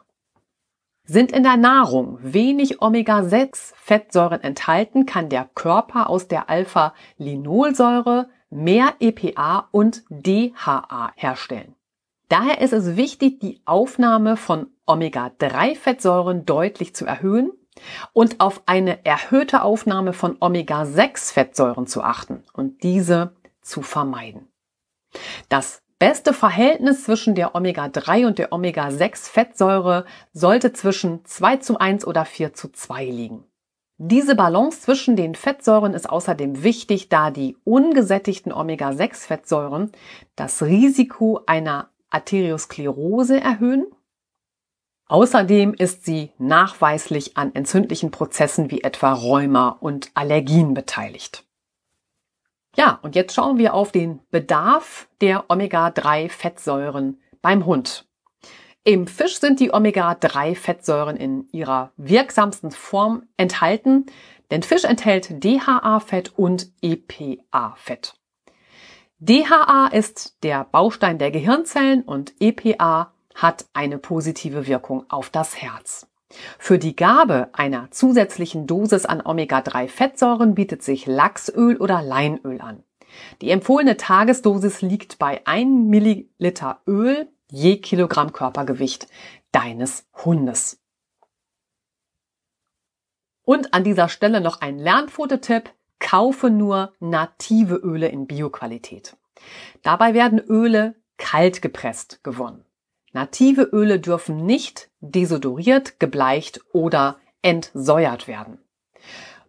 Sind 1.07 1.31
in 1.31 1.43
der 1.43 1.57
Nahrung 1.57 2.17
wenig 2.21 2.81
Omega-6-Fettsäuren 2.81 4.41
enthalten, 4.41 5.05
kann 5.05 5.29
der 5.29 5.47
Körper 5.53 6.09
aus 6.09 6.27
der 6.27 6.49
Alpha-Linolsäure 6.49 8.27
mehr 8.49 8.93
EPA 8.99 9.67
und 9.71 10.03
DHA 10.09 11.11
herstellen. 11.15 11.75
Daher 12.27 12.59
ist 12.59 12.73
es 12.73 12.95
wichtig, 12.95 13.39
die 13.39 13.61
Aufnahme 13.65 14.35
von 14.35 14.67
Omega-3-Fettsäuren 14.87 16.45
deutlich 16.45 16.95
zu 16.95 17.05
erhöhen 17.05 17.51
und 18.13 18.39
auf 18.39 18.63
eine 18.65 19.05
erhöhte 19.05 19.61
Aufnahme 19.61 20.11
von 20.13 20.37
Omega-6-Fettsäuren 20.39 21.85
zu 21.85 22.01
achten 22.01 22.43
und 22.53 22.81
diese 22.81 23.35
zu 23.61 23.83
vermeiden. 23.83 24.47
Das 25.49 25.83
beste 25.99 26.33
Verhältnis 26.33 27.05
zwischen 27.05 27.35
der 27.35 27.55
Omega-3 27.55 28.27
und 28.27 28.37
der 28.37 28.51
Omega-6-Fettsäure 28.51 30.05
sollte 30.33 30.73
zwischen 30.73 31.23
2 31.25 31.57
zu 31.57 31.79
1 31.79 32.05
oder 32.05 32.25
4 32.25 32.53
zu 32.53 32.69
2 32.71 33.05
liegen. 33.05 33.45
Diese 33.97 34.35
Balance 34.35 34.81
zwischen 34.81 35.15
den 35.15 35.35
Fettsäuren 35.35 35.93
ist 35.93 36.09
außerdem 36.09 36.63
wichtig, 36.63 37.07
da 37.07 37.31
die 37.31 37.55
ungesättigten 37.63 38.51
Omega-6-Fettsäuren 38.51 39.93
das 40.35 40.61
Risiko 40.63 41.39
einer 41.45 41.89
Arteriosklerose 42.09 43.39
erhöhen. 43.39 43.85
Außerdem 45.07 45.73
ist 45.73 46.03
sie 46.03 46.31
nachweislich 46.37 47.37
an 47.37 47.55
entzündlichen 47.55 48.11
Prozessen 48.11 48.69
wie 48.69 48.81
etwa 48.81 49.13
Rheuma 49.13 49.69
und 49.69 50.11
Allergien 50.13 50.73
beteiligt. 50.73 51.44
Ja, 52.75 52.99
und 53.01 53.15
jetzt 53.15 53.33
schauen 53.33 53.57
wir 53.57 53.73
auf 53.73 53.91
den 53.91 54.19
Bedarf 54.31 55.07
der 55.21 55.45
Omega-3-Fettsäuren 55.49 57.21
beim 57.41 57.65
Hund. 57.65 58.05
Im 58.83 59.07
Fisch 59.07 59.39
sind 59.39 59.59
die 59.59 59.73
Omega-3-Fettsäuren 59.73 61.15
in 61.15 61.47
ihrer 61.51 61.91
wirksamsten 61.97 62.71
Form 62.71 63.23
enthalten, 63.37 64.05
denn 64.51 64.61
Fisch 64.61 64.83
enthält 64.83 65.43
DHA-Fett 65.43 66.37
und 66.37 66.71
EPA-Fett. 66.81 68.13
DHA 69.19 69.87
ist 69.87 70.43
der 70.43 70.65
Baustein 70.65 71.17
der 71.17 71.31
Gehirnzellen 71.31 72.03
und 72.03 72.33
EPA 72.39 73.13
hat 73.33 73.65
eine 73.73 73.97
positive 73.97 74.67
Wirkung 74.67 75.05
auf 75.09 75.29
das 75.29 75.61
Herz. 75.61 76.07
Für 76.57 76.79
die 76.79 76.95
Gabe 76.95 77.49
einer 77.53 77.91
zusätzlichen 77.91 78.67
Dosis 78.67 79.05
an 79.05 79.21
Omega-3-Fettsäuren 79.25 80.55
bietet 80.55 80.83
sich 80.83 81.05
Lachsöl 81.05 81.77
oder 81.77 82.01
Leinöl 82.01 82.61
an. 82.61 82.83
Die 83.41 83.51
empfohlene 83.51 83.97
Tagesdosis 83.97 84.81
liegt 84.81 85.19
bei 85.19 85.45
1 85.45 85.87
Milliliter 85.87 86.81
Öl 86.87 87.29
je 87.49 87.77
Kilogramm 87.77 88.33
Körpergewicht 88.33 89.07
deines 89.51 90.05
Hundes. 90.25 90.81
Und 93.43 93.73
an 93.73 93.83
dieser 93.83 94.09
Stelle 94.09 94.41
noch 94.41 94.61
ein 94.61 94.79
Lernfototipp. 94.79 95.71
Kaufe 95.99 96.49
nur 96.49 96.93
native 96.99 97.75
Öle 97.75 98.09
in 98.09 98.27
Bioqualität. 98.27 99.15
Dabei 99.81 100.13
werden 100.13 100.39
Öle 100.39 100.95
kalt 101.17 101.61
gepresst 101.61 102.21
gewonnen. 102.23 102.64
Native 103.15 103.61
Öle 103.71 104.01
dürfen 104.01 104.45
nicht 104.45 104.89
desodoriert, 104.99 106.01
gebleicht 106.01 106.59
oder 106.73 107.17
entsäuert 107.41 108.27
werden. 108.27 108.59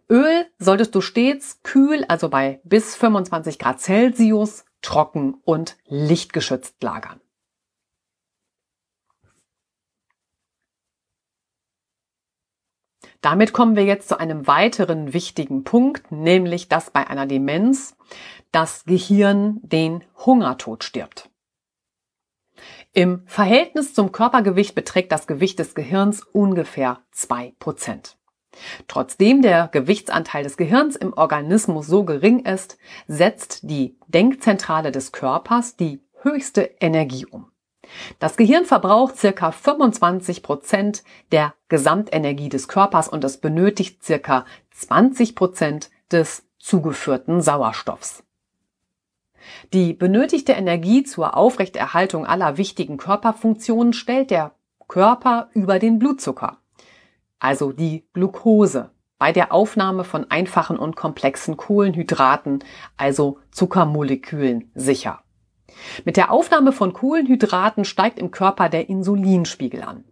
Öl 0.09 0.45
solltest 0.57 0.95
du 0.95 1.01
stets 1.01 1.61
kühl, 1.63 2.05
also 2.07 2.29
bei 2.29 2.61
bis 2.63 2.95
25 2.95 3.59
Grad 3.59 3.81
Celsius, 3.81 4.63
trocken 4.81 5.41
und 5.43 5.75
lichtgeschützt 5.85 6.81
lagern. 6.81 7.19
Damit 13.19 13.51
kommen 13.51 13.75
wir 13.75 13.83
jetzt 13.83 14.07
zu 14.07 14.17
einem 14.17 14.47
weiteren 14.47 15.11
wichtigen 15.11 15.65
Punkt, 15.65 16.09
nämlich 16.09 16.69
dass 16.69 16.91
bei 16.91 17.05
einer 17.05 17.25
Demenz 17.25 17.97
das 18.53 18.85
Gehirn 18.85 19.59
den 19.61 20.05
Hungertod 20.25 20.85
stirbt. 20.85 21.29
Im 22.97 23.21
Verhältnis 23.27 23.93
zum 23.93 24.11
Körpergewicht 24.11 24.73
beträgt 24.73 25.11
das 25.11 25.27
Gewicht 25.27 25.59
des 25.59 25.75
Gehirns 25.75 26.23
ungefähr 26.23 27.01
zwei 27.11 27.53
Prozent. 27.59 28.17
Trotzdem 28.87 29.43
der 29.43 29.67
Gewichtsanteil 29.67 30.41
des 30.41 30.57
Gehirns 30.57 30.95
im 30.95 31.13
Organismus 31.13 31.85
so 31.85 32.05
gering 32.05 32.39
ist, 32.39 32.79
setzt 33.07 33.69
die 33.69 33.99
Denkzentrale 34.07 34.91
des 34.91 35.11
Körpers 35.11 35.75
die 35.75 36.01
höchste 36.23 36.71
Energie 36.79 37.27
um. 37.27 37.51
Das 38.17 38.35
Gehirn 38.35 38.65
verbraucht 38.65 39.15
circa 39.15 39.51
25 39.51 40.41
Prozent 40.41 41.03
der 41.31 41.53
Gesamtenergie 41.67 42.49
des 42.49 42.67
Körpers 42.67 43.09
und 43.09 43.23
es 43.23 43.37
benötigt 43.37 44.03
circa 44.03 44.43
20 44.71 45.35
Prozent 45.35 45.91
des 46.11 46.47
zugeführten 46.57 47.41
Sauerstoffs. 47.41 48.23
Die 49.73 49.93
benötigte 49.93 50.53
Energie 50.53 51.03
zur 51.03 51.37
Aufrechterhaltung 51.37 52.25
aller 52.25 52.57
wichtigen 52.57 52.97
Körperfunktionen 52.97 53.93
stellt 53.93 54.31
der 54.31 54.53
Körper 54.87 55.49
über 55.53 55.79
den 55.79 55.99
Blutzucker, 55.99 56.57
also 57.39 57.71
die 57.71 58.07
Glucose, 58.13 58.91
bei 59.19 59.31
der 59.31 59.51
Aufnahme 59.51 60.03
von 60.03 60.29
einfachen 60.29 60.77
und 60.77 60.95
komplexen 60.95 61.57
Kohlenhydraten, 61.57 62.63
also 62.97 63.39
Zuckermolekülen, 63.51 64.71
sicher. 64.75 65.21
Mit 66.05 66.17
der 66.17 66.31
Aufnahme 66.31 66.71
von 66.71 66.93
Kohlenhydraten 66.93 67.83
steigt 67.83 68.19
im 68.19 68.31
Körper 68.31 68.69
der 68.69 68.89
Insulinspiegel 68.89 69.83
an. 69.83 70.05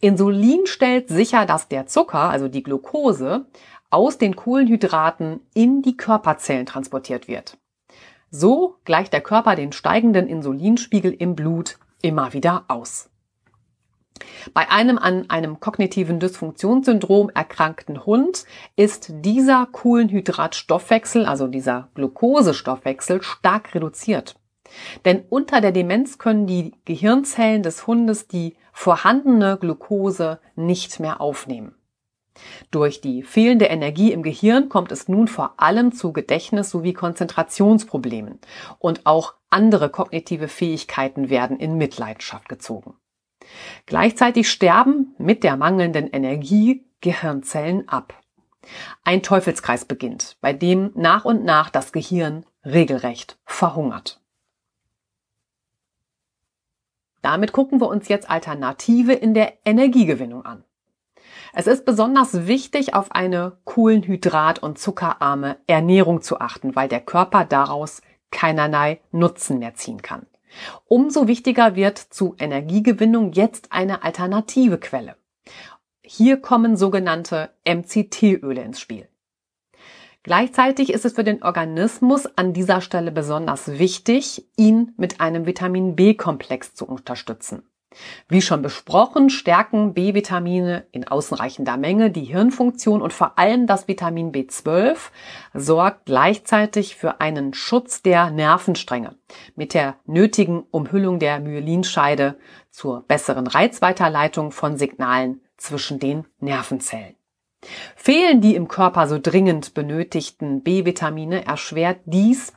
Insulin 0.00 0.66
stellt 0.66 1.08
sicher, 1.08 1.46
dass 1.46 1.68
der 1.68 1.86
Zucker, 1.86 2.30
also 2.30 2.48
die 2.48 2.62
Glucose, 2.62 3.46
aus 3.90 4.18
den 4.18 4.34
Kohlenhydraten 4.34 5.40
in 5.54 5.82
die 5.82 5.96
Körperzellen 5.96 6.66
transportiert 6.66 7.28
wird. 7.28 7.58
So 8.30 8.76
gleicht 8.84 9.12
der 9.12 9.20
Körper 9.20 9.56
den 9.56 9.72
steigenden 9.72 10.26
Insulinspiegel 10.26 11.12
im 11.12 11.34
Blut 11.34 11.78
immer 12.02 12.32
wieder 12.32 12.64
aus. 12.68 13.10
Bei 14.52 14.70
einem 14.70 14.98
an 14.98 15.30
einem 15.30 15.60
kognitiven 15.60 16.20
Dysfunktionssyndrom 16.20 17.30
erkrankten 17.30 18.04
Hund 18.04 18.44
ist 18.76 19.08
dieser 19.10 19.66
Kohlenhydratstoffwechsel, 19.70 21.24
also 21.24 21.46
dieser 21.46 21.88
Glukosestoffwechsel, 21.94 23.22
stark 23.22 23.74
reduziert. 23.74 24.36
Denn 25.04 25.24
unter 25.30 25.60
der 25.60 25.72
Demenz 25.72 26.18
können 26.18 26.46
die 26.46 26.74
Gehirnzellen 26.84 27.62
des 27.62 27.86
Hundes 27.86 28.26
die 28.26 28.56
vorhandene 28.72 29.56
Glucose 29.56 30.40
nicht 30.56 31.00
mehr 31.00 31.20
aufnehmen. 31.20 31.77
Durch 32.70 33.00
die 33.00 33.22
fehlende 33.22 33.66
Energie 33.66 34.12
im 34.12 34.22
Gehirn 34.22 34.68
kommt 34.68 34.92
es 34.92 35.08
nun 35.08 35.28
vor 35.28 35.54
allem 35.56 35.92
zu 35.92 36.12
Gedächtnis- 36.12 36.70
sowie 36.70 36.92
Konzentrationsproblemen 36.92 38.38
und 38.78 39.06
auch 39.06 39.34
andere 39.50 39.90
kognitive 39.90 40.48
Fähigkeiten 40.48 41.30
werden 41.30 41.58
in 41.58 41.76
Mitleidenschaft 41.76 42.48
gezogen. 42.48 42.94
Gleichzeitig 43.86 44.50
sterben 44.50 45.14
mit 45.18 45.42
der 45.44 45.56
mangelnden 45.56 46.08
Energie 46.08 46.84
Gehirnzellen 47.00 47.88
ab. 47.88 48.14
Ein 49.04 49.22
Teufelskreis 49.22 49.84
beginnt, 49.84 50.36
bei 50.40 50.52
dem 50.52 50.90
nach 50.94 51.24
und 51.24 51.44
nach 51.44 51.70
das 51.70 51.92
Gehirn 51.92 52.44
regelrecht 52.64 53.38
verhungert. 53.44 54.20
Damit 57.22 57.52
gucken 57.52 57.80
wir 57.80 57.88
uns 57.88 58.08
jetzt 58.08 58.28
Alternative 58.30 59.12
in 59.12 59.34
der 59.34 59.54
Energiegewinnung 59.64 60.44
an. 60.44 60.64
Es 61.58 61.66
ist 61.66 61.84
besonders 61.84 62.46
wichtig, 62.46 62.94
auf 62.94 63.10
eine 63.10 63.58
kohlenhydrat- 63.64 64.60
und 64.60 64.78
zuckerarme 64.78 65.56
Ernährung 65.66 66.22
zu 66.22 66.38
achten, 66.38 66.76
weil 66.76 66.86
der 66.86 67.00
Körper 67.00 67.44
daraus 67.44 68.00
keinerlei 68.30 69.00
Nutzen 69.10 69.58
mehr 69.58 69.74
ziehen 69.74 70.00
kann. 70.00 70.28
Umso 70.84 71.26
wichtiger 71.26 71.74
wird 71.74 71.98
zu 71.98 72.36
Energiegewinnung 72.38 73.32
jetzt 73.32 73.72
eine 73.72 74.04
alternative 74.04 74.78
Quelle. 74.78 75.16
Hier 76.00 76.36
kommen 76.36 76.76
sogenannte 76.76 77.50
MCT-Öle 77.66 78.62
ins 78.62 78.78
Spiel. 78.78 79.08
Gleichzeitig 80.22 80.92
ist 80.92 81.04
es 81.04 81.14
für 81.14 81.24
den 81.24 81.42
Organismus 81.42 82.26
an 82.36 82.52
dieser 82.52 82.80
Stelle 82.80 83.10
besonders 83.10 83.80
wichtig, 83.80 84.48
ihn 84.56 84.94
mit 84.96 85.20
einem 85.20 85.44
Vitamin 85.44 85.96
B-Komplex 85.96 86.76
zu 86.76 86.86
unterstützen. 86.86 87.64
Wie 88.28 88.42
schon 88.42 88.62
besprochen, 88.62 89.30
stärken 89.30 89.94
B-Vitamine 89.94 90.86
in 90.92 91.06
ausreichender 91.06 91.76
Menge 91.76 92.10
die 92.10 92.24
Hirnfunktion 92.24 93.02
und 93.02 93.12
vor 93.12 93.38
allem 93.38 93.66
das 93.66 93.88
Vitamin 93.88 94.32
B12 94.32 94.96
sorgt 95.54 96.06
gleichzeitig 96.06 96.96
für 96.96 97.20
einen 97.20 97.54
Schutz 97.54 98.02
der 98.02 98.30
Nervenstränge 98.30 99.16
mit 99.56 99.74
der 99.74 99.96
nötigen 100.06 100.64
Umhüllung 100.70 101.18
der 101.18 101.40
Myelinscheide 101.40 102.36
zur 102.70 103.02
besseren 103.02 103.46
Reizweiterleitung 103.46 104.52
von 104.52 104.76
Signalen 104.76 105.40
zwischen 105.56 105.98
den 105.98 106.26
Nervenzellen. 106.40 107.14
Fehlen 107.96 108.40
die 108.40 108.54
im 108.54 108.68
Körper 108.68 109.08
so 109.08 109.18
dringend 109.20 109.74
benötigten 109.74 110.62
B-Vitamine, 110.62 111.44
erschwert 111.44 111.98
dies 112.04 112.52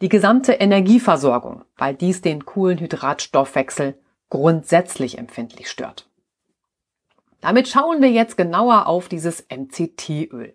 die 0.00 0.08
gesamte 0.08 0.52
Energieversorgung, 0.52 1.64
weil 1.76 1.94
dies 1.94 2.22
den 2.22 2.46
Kohlenhydratstoffwechsel 2.46 3.98
grundsätzlich 4.30 5.18
empfindlich 5.18 5.70
stört. 5.70 6.08
Damit 7.40 7.68
schauen 7.68 8.02
wir 8.02 8.10
jetzt 8.10 8.36
genauer 8.36 8.86
auf 8.86 9.08
dieses 9.08 9.46
MCT-Öl. 9.50 10.54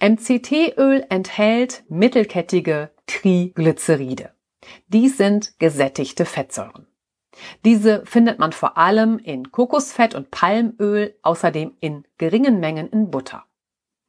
MCT-Öl 0.00 1.06
enthält 1.08 1.84
mittelkettige 1.88 2.90
Triglyceride. 3.06 4.32
Dies 4.88 5.16
sind 5.16 5.58
gesättigte 5.58 6.24
Fettsäuren. 6.24 6.86
Diese 7.64 8.04
findet 8.06 8.38
man 8.38 8.52
vor 8.52 8.78
allem 8.78 9.18
in 9.18 9.52
Kokosfett 9.52 10.14
und 10.14 10.30
Palmöl, 10.30 11.16
außerdem 11.22 11.76
in 11.80 12.04
geringen 12.18 12.60
Mengen 12.60 12.88
in 12.88 13.10
Butter. 13.10 13.44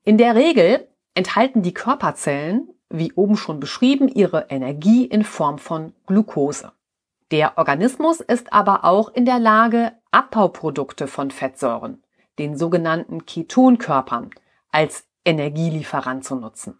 In 0.04 0.18
der 0.18 0.36
Regel 0.36 0.88
enthalten 1.14 1.62
die 1.62 1.74
Körperzellen, 1.74 2.70
wie 2.90 3.12
oben 3.14 3.36
schon 3.36 3.60
beschrieben, 3.60 4.08
ihre 4.08 4.48
Energie 4.50 5.06
in 5.06 5.24
Form 5.24 5.58
von 5.58 5.94
Glucose. 6.06 6.72
Der 7.32 7.58
Organismus 7.58 8.22
ist 8.22 8.54
aber 8.54 8.86
auch 8.86 9.10
in 9.10 9.26
der 9.26 9.40
Lage, 9.40 9.92
Abbauprodukte 10.12 11.08
von 11.08 11.30
Fettsäuren, 11.30 12.04
den 12.40 12.58
sogenannten 12.58 13.26
Ketonkörpern, 13.26 14.30
als 14.72 15.06
Energielieferant 15.26 16.24
zu 16.24 16.36
nutzen. 16.36 16.80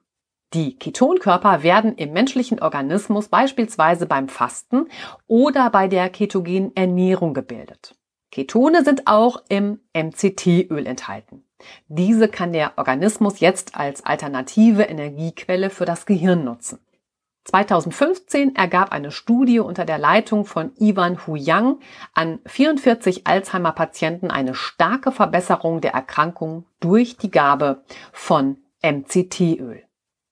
Die 0.54 0.80
Ketonkörper 0.80 1.64
werden 1.64 1.96
im 1.96 2.14
menschlichen 2.14 2.62
Organismus 2.62 3.28
beispielsweise 3.28 4.06
beim 4.06 4.30
Fasten 4.30 4.88
oder 5.28 5.70
bei 5.70 5.90
der 5.90 6.10
ketogenen 6.10 6.74
Ernährung 6.76 7.34
gebildet. 7.34 7.96
Ketone 8.32 8.86
sind 8.86 9.08
auch 9.08 9.44
im 9.50 9.82
MCT-Öl 9.94 10.86
enthalten. 10.86 11.44
Diese 11.88 12.30
kann 12.30 12.54
der 12.54 12.78
Organismus 12.78 13.40
jetzt 13.40 13.76
als 13.76 14.06
alternative 14.06 14.84
Energiequelle 14.84 15.70
für 15.70 15.86
das 15.86 16.06
Gehirn 16.06 16.46
nutzen. 16.46 16.80
2015 17.48 18.58
ergab 18.58 18.92
eine 18.92 19.10
Studie 19.10 19.60
unter 19.60 19.86
der 19.86 19.98
Leitung 19.98 20.44
von 20.44 20.74
Ivan 20.78 21.26
Huyang 21.26 21.80
an 22.14 22.40
44 22.46 23.26
Alzheimer-Patienten 23.26 24.32
eine 24.32 24.54
starke 24.54 25.14
Verbesserung 25.14 25.80
der 25.80 25.94
Erkrankung 25.94 26.66
durch 26.82 27.16
die 27.16 27.32
Gabe 27.32 27.84
von 28.12 28.58
MCT-Öl. 28.84 29.84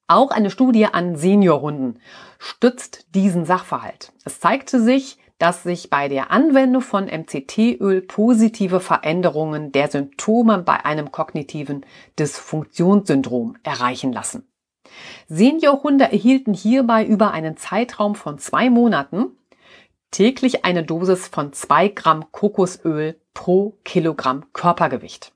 Auch 0.07 0.31
eine 0.31 0.51
Studie 0.51 0.87
an 0.87 1.15
Seniorhunden 1.15 2.01
stützt 2.37 3.15
diesen 3.15 3.45
Sachverhalt. 3.45 4.11
Es 4.25 4.41
zeigte 4.41 4.81
sich, 4.81 5.17
dass 5.37 5.63
sich 5.63 5.89
bei 5.89 6.09
der 6.09 6.31
Anwendung 6.31 6.81
von 6.81 7.05
MCT-Öl 7.05 8.01
positive 8.01 8.81
Veränderungen 8.81 9.71
der 9.71 9.87
Symptome 9.87 10.57
bei 10.57 10.83
einem 10.83 11.13
kognitiven 11.13 11.85
Dysfunktionssyndrom 12.19 13.55
erreichen 13.63 14.11
lassen. 14.11 14.49
Seniorhunde 15.27 16.05
erhielten 16.05 16.53
hierbei 16.53 17.05
über 17.05 17.31
einen 17.31 17.57
Zeitraum 17.57 18.15
von 18.15 18.37
zwei 18.37 18.69
Monaten 18.69 19.37
täglich 20.11 20.65
eine 20.65 20.83
Dosis 20.83 21.27
von 21.27 21.53
zwei 21.53 21.87
Gramm 21.89 22.31
Kokosöl 22.31 23.19
pro 23.33 23.77
Kilogramm 23.83 24.45
Körpergewicht. 24.53 25.33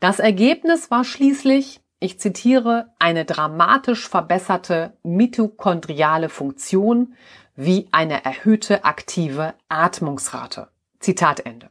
Das 0.00 0.18
Ergebnis 0.18 0.90
war 0.90 1.04
schließlich 1.04 1.80
ich 1.98 2.20
zitiere, 2.20 2.92
eine 2.98 3.24
dramatisch 3.24 4.08
verbesserte 4.08 4.96
mitochondriale 5.02 6.28
Funktion 6.28 7.14
wie 7.54 7.88
eine 7.90 8.24
erhöhte 8.24 8.84
aktive 8.84 9.54
Atmungsrate. 9.68 10.68
Zitat 11.00 11.40
Ende. 11.40 11.70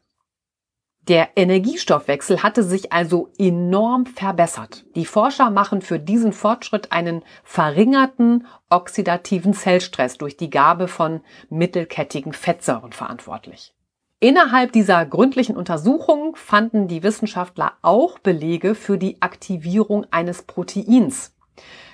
Der 1.08 1.30
Energiestoffwechsel 1.36 2.41
hatte 2.41 2.63
sich 2.63 2.91
also 2.91 3.30
enorm 3.38 4.08
verbessert. 4.08 4.86
Die 4.96 5.06
Forscher 5.06 5.52
machen 5.52 5.84
für 5.84 6.00
diesen 6.00 6.34
Fortschritt 6.34 6.91
einen 6.91 7.22
verringerten 7.44 8.48
oxidativen 8.72 9.54
Zellstress 9.54 10.18
durch 10.18 10.36
die 10.36 10.50
Gabe 10.50 10.88
von 10.88 11.22
mittelkettigen 11.50 12.34
Fettsäuren 12.34 12.91
verantwortlich. 12.91 13.76
Innerhalb 14.20 14.72
dieser 14.72 15.06
gründlichen 15.06 15.56
Untersuchung 15.58 16.36
fanden 16.36 16.88
die 16.88 17.04
Wissenschaftler 17.04 17.74
auch 17.84 18.18
Belege 18.18 18.74
für 18.74 18.98
die 18.98 19.22
Aktivierung 19.22 20.08
eines 20.10 20.41
Proteins, 20.41 21.36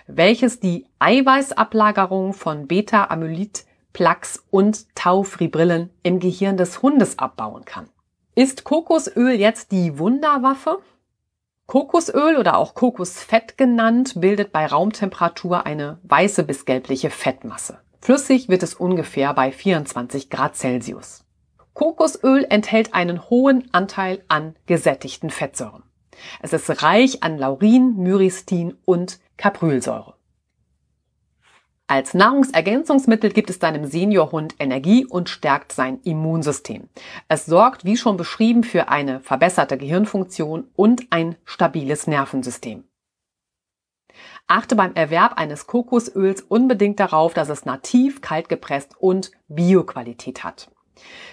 welches 0.07 0.61
die 0.61 0.85
Eiweißablagerung 0.99 2.31
von 2.31 2.67
Beta-Amyloid, 2.67 3.65
Plaques 3.91 4.45
und 4.49 4.95
Taufibrillen 4.95 5.89
im 6.03 6.21
Gehirn 6.21 6.55
des 6.55 6.81
Hundes 6.81 7.19
abbauen 7.19 7.65
kann. 7.65 7.89
Ist 8.33 8.63
Kokosöl 8.63 9.33
jetzt 9.33 9.73
die 9.73 9.99
Wunderwaffe? 9.99 10.79
Kokosöl 11.67 12.37
oder 12.37 12.57
auch 12.57 12.75
Kokosfett 12.75 13.57
genannt 13.57 14.13
bildet 14.21 14.53
bei 14.53 14.65
Raumtemperatur 14.65 15.65
eine 15.65 15.99
weiße 16.03 16.43
bis 16.43 16.63
gelbliche 16.63 17.09
Fettmasse. 17.09 17.81
Flüssig 17.99 18.47
wird 18.47 18.63
es 18.63 18.73
ungefähr 18.73 19.33
bei 19.33 19.51
24 19.51 20.29
Grad 20.29 20.55
Celsius. 20.55 21.25
Kokosöl 21.73 22.45
enthält 22.49 22.93
einen 22.93 23.29
hohen 23.29 23.67
Anteil 23.73 24.23
an 24.29 24.55
gesättigten 24.65 25.29
Fettsäuren. 25.29 25.83
Es 26.41 26.53
ist 26.53 26.83
reich 26.83 27.23
an 27.23 27.37
Laurin, 27.37 27.97
Myristin 27.97 28.77
und 28.85 29.19
Caprylsäure. 29.35 30.15
Als 31.91 32.13
Nahrungsergänzungsmittel 32.13 33.31
gibt 33.31 33.49
es 33.49 33.59
deinem 33.59 33.83
Seniorhund 33.83 34.55
Energie 34.59 35.05
und 35.05 35.27
stärkt 35.27 35.73
sein 35.73 35.99
Immunsystem. 36.05 36.87
Es 37.27 37.45
sorgt, 37.45 37.83
wie 37.83 37.97
schon 37.97 38.15
beschrieben, 38.15 38.63
für 38.63 38.87
eine 38.87 39.19
verbesserte 39.19 39.77
Gehirnfunktion 39.77 40.69
und 40.77 41.07
ein 41.09 41.35
stabiles 41.43 42.07
Nervensystem. 42.07 42.85
Achte 44.47 44.77
beim 44.77 44.93
Erwerb 44.93 45.33
eines 45.37 45.67
Kokosöls 45.67 46.43
unbedingt 46.43 46.97
darauf, 46.97 47.33
dass 47.33 47.49
es 47.49 47.65
nativ, 47.65 48.21
kalt 48.21 48.47
gepresst 48.47 48.95
und 48.97 49.31
Bioqualität 49.49 50.45
hat. 50.45 50.71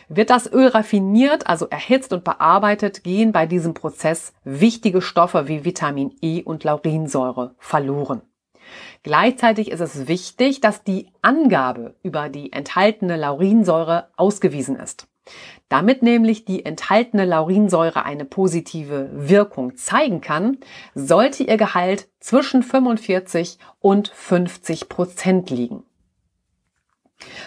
Wird 0.08 0.28
das 0.28 0.52
Öl 0.52 0.66
raffiniert, 0.66 1.46
also 1.46 1.68
erhitzt 1.68 2.12
und 2.12 2.24
bearbeitet, 2.24 3.04
gehen 3.04 3.30
bei 3.30 3.46
diesem 3.46 3.74
Prozess 3.74 4.32
wichtige 4.42 5.02
Stoffe 5.02 5.46
wie 5.46 5.64
Vitamin 5.64 6.16
E 6.20 6.42
und 6.42 6.64
Laurinsäure 6.64 7.54
verloren. 7.58 8.22
Gleichzeitig 9.02 9.70
ist 9.70 9.80
es 9.80 10.08
wichtig, 10.08 10.60
dass 10.60 10.82
die 10.82 11.08
Angabe 11.22 11.94
über 12.02 12.28
die 12.28 12.52
enthaltene 12.52 13.16
Laurinsäure 13.16 14.08
ausgewiesen 14.16 14.76
ist. 14.76 15.06
Damit 15.68 16.02
nämlich 16.02 16.44
die 16.44 16.64
enthaltene 16.64 17.26
Laurinsäure 17.26 18.04
eine 18.04 18.24
positive 18.24 19.10
Wirkung 19.12 19.76
zeigen 19.76 20.20
kann, 20.20 20.58
sollte 20.94 21.44
ihr 21.44 21.58
Gehalt 21.58 22.08
zwischen 22.20 22.62
45 22.62 23.58
und 23.80 24.08
50 24.08 24.88
Prozent 24.88 25.50
liegen. 25.50 25.84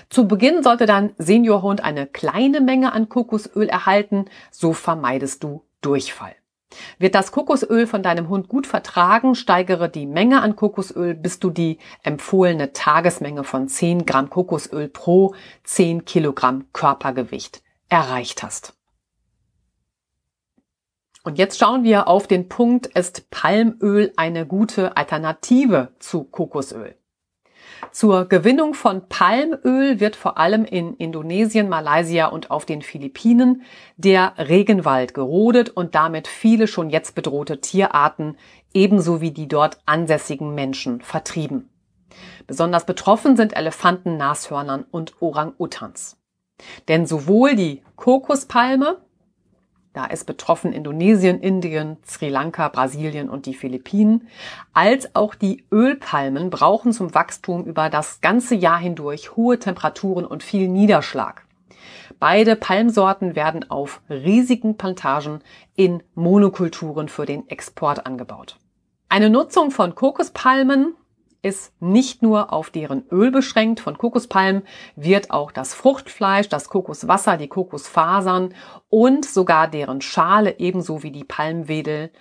Zu 0.09 0.27
Beginn 0.27 0.63
sollte 0.63 0.85
dein 0.85 1.13
Seniorhund 1.17 1.83
eine 1.83 2.05
kleine 2.05 2.61
Menge 2.61 2.91
an 2.91 3.09
Kokosöl 3.09 3.69
erhalten, 3.69 4.25
so 4.51 4.73
vermeidest 4.73 5.43
du 5.43 5.63
Durchfall. 5.81 6.35
Wird 6.99 7.15
das 7.15 7.31
Kokosöl 7.31 7.87
von 7.87 8.03
deinem 8.03 8.29
Hund 8.29 8.47
gut 8.47 8.67
vertragen, 8.67 9.35
steigere 9.35 9.89
die 9.89 10.05
Menge 10.05 10.41
an 10.41 10.55
Kokosöl, 10.55 11.13
bis 11.13 11.39
du 11.39 11.49
die 11.49 11.79
empfohlene 12.03 12.73
Tagesmenge 12.73 13.43
von 13.43 13.67
10 13.67 14.05
Gramm 14.05 14.29
Kokosöl 14.29 14.87
pro 14.87 15.35
10 15.63 16.05
Kilogramm 16.05 16.65
Körpergewicht 16.73 17.61
erreicht 17.89 18.43
hast. 18.43 18.73
Und 21.23 21.37
jetzt 21.37 21.59
schauen 21.59 21.83
wir 21.83 22.07
auf 22.07 22.25
den 22.25 22.49
Punkt, 22.49 22.87
ist 22.87 23.29
Palmöl 23.29 24.11
eine 24.15 24.47
gute 24.47 24.97
Alternative 24.97 25.93
zu 25.99 26.23
Kokosöl? 26.23 26.95
Zur 27.91 28.25
Gewinnung 28.25 28.73
von 28.73 29.09
Palmöl 29.09 29.99
wird 29.99 30.15
vor 30.15 30.37
allem 30.37 30.63
in 30.63 30.95
Indonesien, 30.95 31.67
Malaysia 31.67 32.27
und 32.27 32.49
auf 32.49 32.65
den 32.65 32.81
Philippinen 32.81 33.63
der 33.97 34.33
Regenwald 34.37 35.13
gerodet 35.13 35.69
und 35.69 35.93
damit 35.93 36.29
viele 36.29 36.67
schon 36.67 36.89
jetzt 36.89 37.15
bedrohte 37.15 37.59
Tierarten 37.59 38.37
ebenso 38.73 39.19
wie 39.19 39.31
die 39.31 39.49
dort 39.49 39.79
ansässigen 39.85 40.55
Menschen 40.55 41.01
vertrieben. 41.01 41.69
Besonders 42.47 42.85
betroffen 42.85 43.35
sind 43.35 43.55
Elefanten, 43.55 44.15
Nashörnern 44.15 44.85
und 44.89 45.21
Orang-Utans. 45.21 46.17
Denn 46.87 47.05
sowohl 47.05 47.55
die 47.55 47.81
Kokospalme, 47.97 49.01
da 49.93 50.05
ist 50.05 50.25
betroffen 50.25 50.71
Indonesien, 50.71 51.41
Indien, 51.41 51.97
Sri 52.05 52.29
Lanka, 52.29 52.69
Brasilien 52.69 53.29
und 53.29 53.45
die 53.45 53.53
Philippinen. 53.53 54.27
Als 54.73 55.15
auch 55.15 55.35
die 55.35 55.65
Ölpalmen 55.71 56.49
brauchen 56.49 56.93
zum 56.93 57.13
Wachstum 57.13 57.65
über 57.65 57.89
das 57.89 58.21
ganze 58.21 58.55
Jahr 58.55 58.79
hindurch 58.79 59.35
hohe 59.35 59.59
Temperaturen 59.59 60.25
und 60.25 60.43
viel 60.43 60.69
Niederschlag. 60.69 61.45
Beide 62.19 62.55
Palmsorten 62.55 63.35
werden 63.35 63.69
auf 63.69 64.01
riesigen 64.09 64.77
Plantagen 64.77 65.39
in 65.75 66.03
Monokulturen 66.15 67.09
für 67.09 67.25
den 67.25 67.49
Export 67.49 68.05
angebaut. 68.05 68.57
Eine 69.09 69.29
Nutzung 69.29 69.71
von 69.71 69.93
Kokospalmen 69.95 70.93
ist 71.43 71.73
nicht 71.81 72.21
nur 72.21 72.53
auf 72.53 72.69
deren 72.69 73.07
Öl 73.11 73.31
beschränkt. 73.31 73.79
Von 73.79 73.97
Kokospalmen 73.97 74.63
wird 74.95 75.31
auch 75.31 75.51
das 75.51 75.73
Fruchtfleisch, 75.73 76.49
das 76.49 76.69
Kokoswasser, 76.69 77.37
die 77.37 77.47
Kokosfasern 77.47 78.53
und 78.89 79.25
sogar 79.25 79.67
deren 79.67 80.01
Schale 80.01 80.59
ebenso 80.59 81.03
wie 81.03 81.11
die 81.11 81.23
Palmwedel 81.23 82.11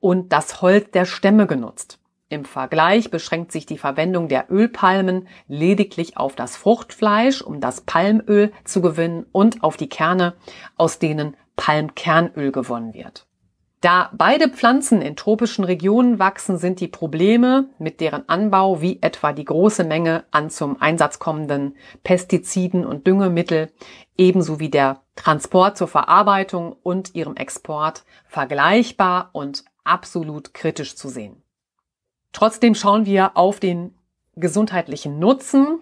und 0.00 0.32
das 0.32 0.62
Holz 0.62 0.90
der 0.92 1.04
Stämme 1.04 1.46
genutzt. 1.46 1.98
Im 2.28 2.44
Vergleich 2.44 3.10
beschränkt 3.10 3.52
sich 3.52 3.66
die 3.66 3.78
Verwendung 3.78 4.28
der 4.28 4.50
Ölpalmen 4.50 5.28
lediglich 5.46 6.16
auf 6.16 6.34
das 6.34 6.56
Fruchtfleisch, 6.56 7.40
um 7.40 7.60
das 7.60 7.82
Palmöl 7.82 8.52
zu 8.64 8.80
gewinnen 8.80 9.26
und 9.30 9.62
auf 9.62 9.76
die 9.76 9.88
Kerne, 9.88 10.34
aus 10.76 10.98
denen 10.98 11.36
Palmkernöl 11.54 12.50
gewonnen 12.50 12.94
wird. 12.94 13.26
Da 13.80 14.10
beide 14.14 14.48
Pflanzen 14.48 15.02
in 15.02 15.16
tropischen 15.16 15.62
Regionen 15.62 16.18
wachsen, 16.18 16.56
sind 16.56 16.80
die 16.80 16.88
Probleme 16.88 17.68
mit 17.78 18.00
deren 18.00 18.28
Anbau 18.28 18.80
wie 18.80 18.98
etwa 19.02 19.32
die 19.32 19.44
große 19.44 19.84
Menge 19.84 20.24
an 20.30 20.48
zum 20.48 20.80
Einsatz 20.80 21.18
kommenden 21.18 21.76
Pestiziden 22.02 22.86
und 22.86 23.06
Düngemittel 23.06 23.70
ebenso 24.16 24.60
wie 24.60 24.70
der 24.70 25.02
Transport 25.14 25.76
zur 25.76 25.88
Verarbeitung 25.88 26.74
und 26.82 27.14
ihrem 27.14 27.36
Export 27.36 28.04
vergleichbar 28.26 29.30
und 29.32 29.64
absolut 29.84 30.54
kritisch 30.54 30.96
zu 30.96 31.08
sehen. 31.08 31.42
Trotzdem 32.32 32.74
schauen 32.74 33.06
wir 33.06 33.36
auf 33.36 33.60
den 33.60 33.94
gesundheitlichen 34.36 35.18
Nutzen 35.18 35.80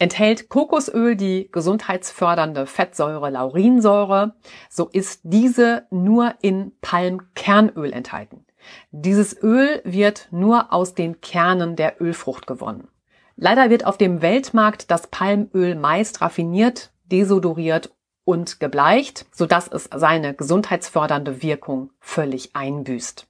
Enthält 0.00 0.48
Kokosöl 0.48 1.16
die 1.16 1.48
gesundheitsfördernde 1.50 2.66
Fettsäure 2.66 3.30
Laurinsäure, 3.30 4.34
so 4.70 4.88
ist 4.88 5.20
diese 5.24 5.86
nur 5.90 6.34
in 6.40 6.72
Palmkernöl 6.80 7.92
enthalten. 7.92 8.44
Dieses 8.92 9.42
Öl 9.42 9.80
wird 9.84 10.28
nur 10.30 10.72
aus 10.72 10.94
den 10.94 11.20
Kernen 11.20 11.74
der 11.74 12.00
Ölfrucht 12.00 12.46
gewonnen. 12.46 12.88
Leider 13.34 13.70
wird 13.70 13.86
auf 13.86 13.98
dem 13.98 14.22
Weltmarkt 14.22 14.90
das 14.90 15.08
Palmöl 15.08 15.74
meist 15.74 16.20
raffiniert, 16.20 16.92
desodoriert 17.06 17.90
und 18.24 18.60
gebleicht, 18.60 19.26
sodass 19.32 19.68
es 19.68 19.88
seine 19.94 20.34
gesundheitsfördernde 20.34 21.42
Wirkung 21.42 21.90
völlig 21.98 22.54
einbüßt. 22.54 23.26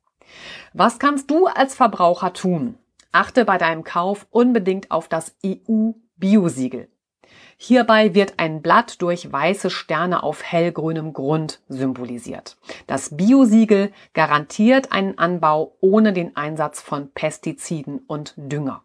Was 0.74 0.98
kannst 0.98 1.30
du 1.30 1.46
als 1.46 1.74
Verbraucher 1.74 2.32
tun? 2.32 2.76
Achte 3.12 3.44
bei 3.44 3.56
deinem 3.56 3.84
Kauf 3.84 4.26
unbedingt 4.30 4.90
auf 4.90 5.08
das 5.08 5.34
EU 5.44 5.92
Biosiegel. 6.18 6.88
Hierbei 7.56 8.14
wird 8.14 8.34
ein 8.36 8.62
Blatt 8.62 9.02
durch 9.02 9.32
weiße 9.32 9.70
Sterne 9.70 10.22
auf 10.22 10.42
hellgrünem 10.42 11.12
Grund 11.12 11.60
symbolisiert. 11.68 12.56
Das 12.86 13.16
Biosiegel 13.16 13.92
garantiert 14.14 14.92
einen 14.92 15.18
Anbau 15.18 15.76
ohne 15.80 16.12
den 16.12 16.36
Einsatz 16.36 16.80
von 16.80 17.10
Pestiziden 17.12 18.00
und 18.06 18.34
Dünger. 18.36 18.82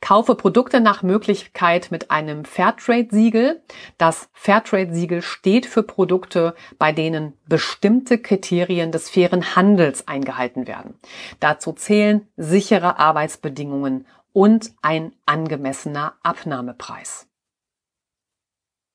Kaufe 0.00 0.36
Produkte 0.36 0.80
nach 0.80 1.02
Möglichkeit 1.02 1.90
mit 1.90 2.10
einem 2.10 2.44
Fairtrade-Siegel. 2.44 3.62
Das 3.98 4.28
Fairtrade-Siegel 4.32 5.22
steht 5.22 5.66
für 5.66 5.82
Produkte, 5.82 6.54
bei 6.78 6.92
denen 6.92 7.32
bestimmte 7.48 8.18
Kriterien 8.18 8.92
des 8.92 9.10
fairen 9.10 9.56
Handels 9.56 10.06
eingehalten 10.06 10.68
werden. 10.68 10.94
Dazu 11.40 11.72
zählen 11.72 12.28
sichere 12.36 13.00
Arbeitsbedingungen 13.00 14.06
und 14.32 14.72
ein 14.82 15.14
angemessener 15.26 16.14
Abnahmepreis. 16.22 17.26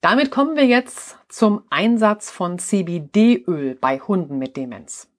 Damit 0.02 0.32
kommen 0.32 0.56
wir 0.56 0.66
jetzt 0.66 1.18
zum 1.30 1.64
Einsatz 1.70 2.30
von 2.30 2.60
CBD-Öl 2.60 3.76
bei 3.76 4.00
Hunden 4.00 4.38
mit 4.38 4.58
Demenz. 4.58 5.10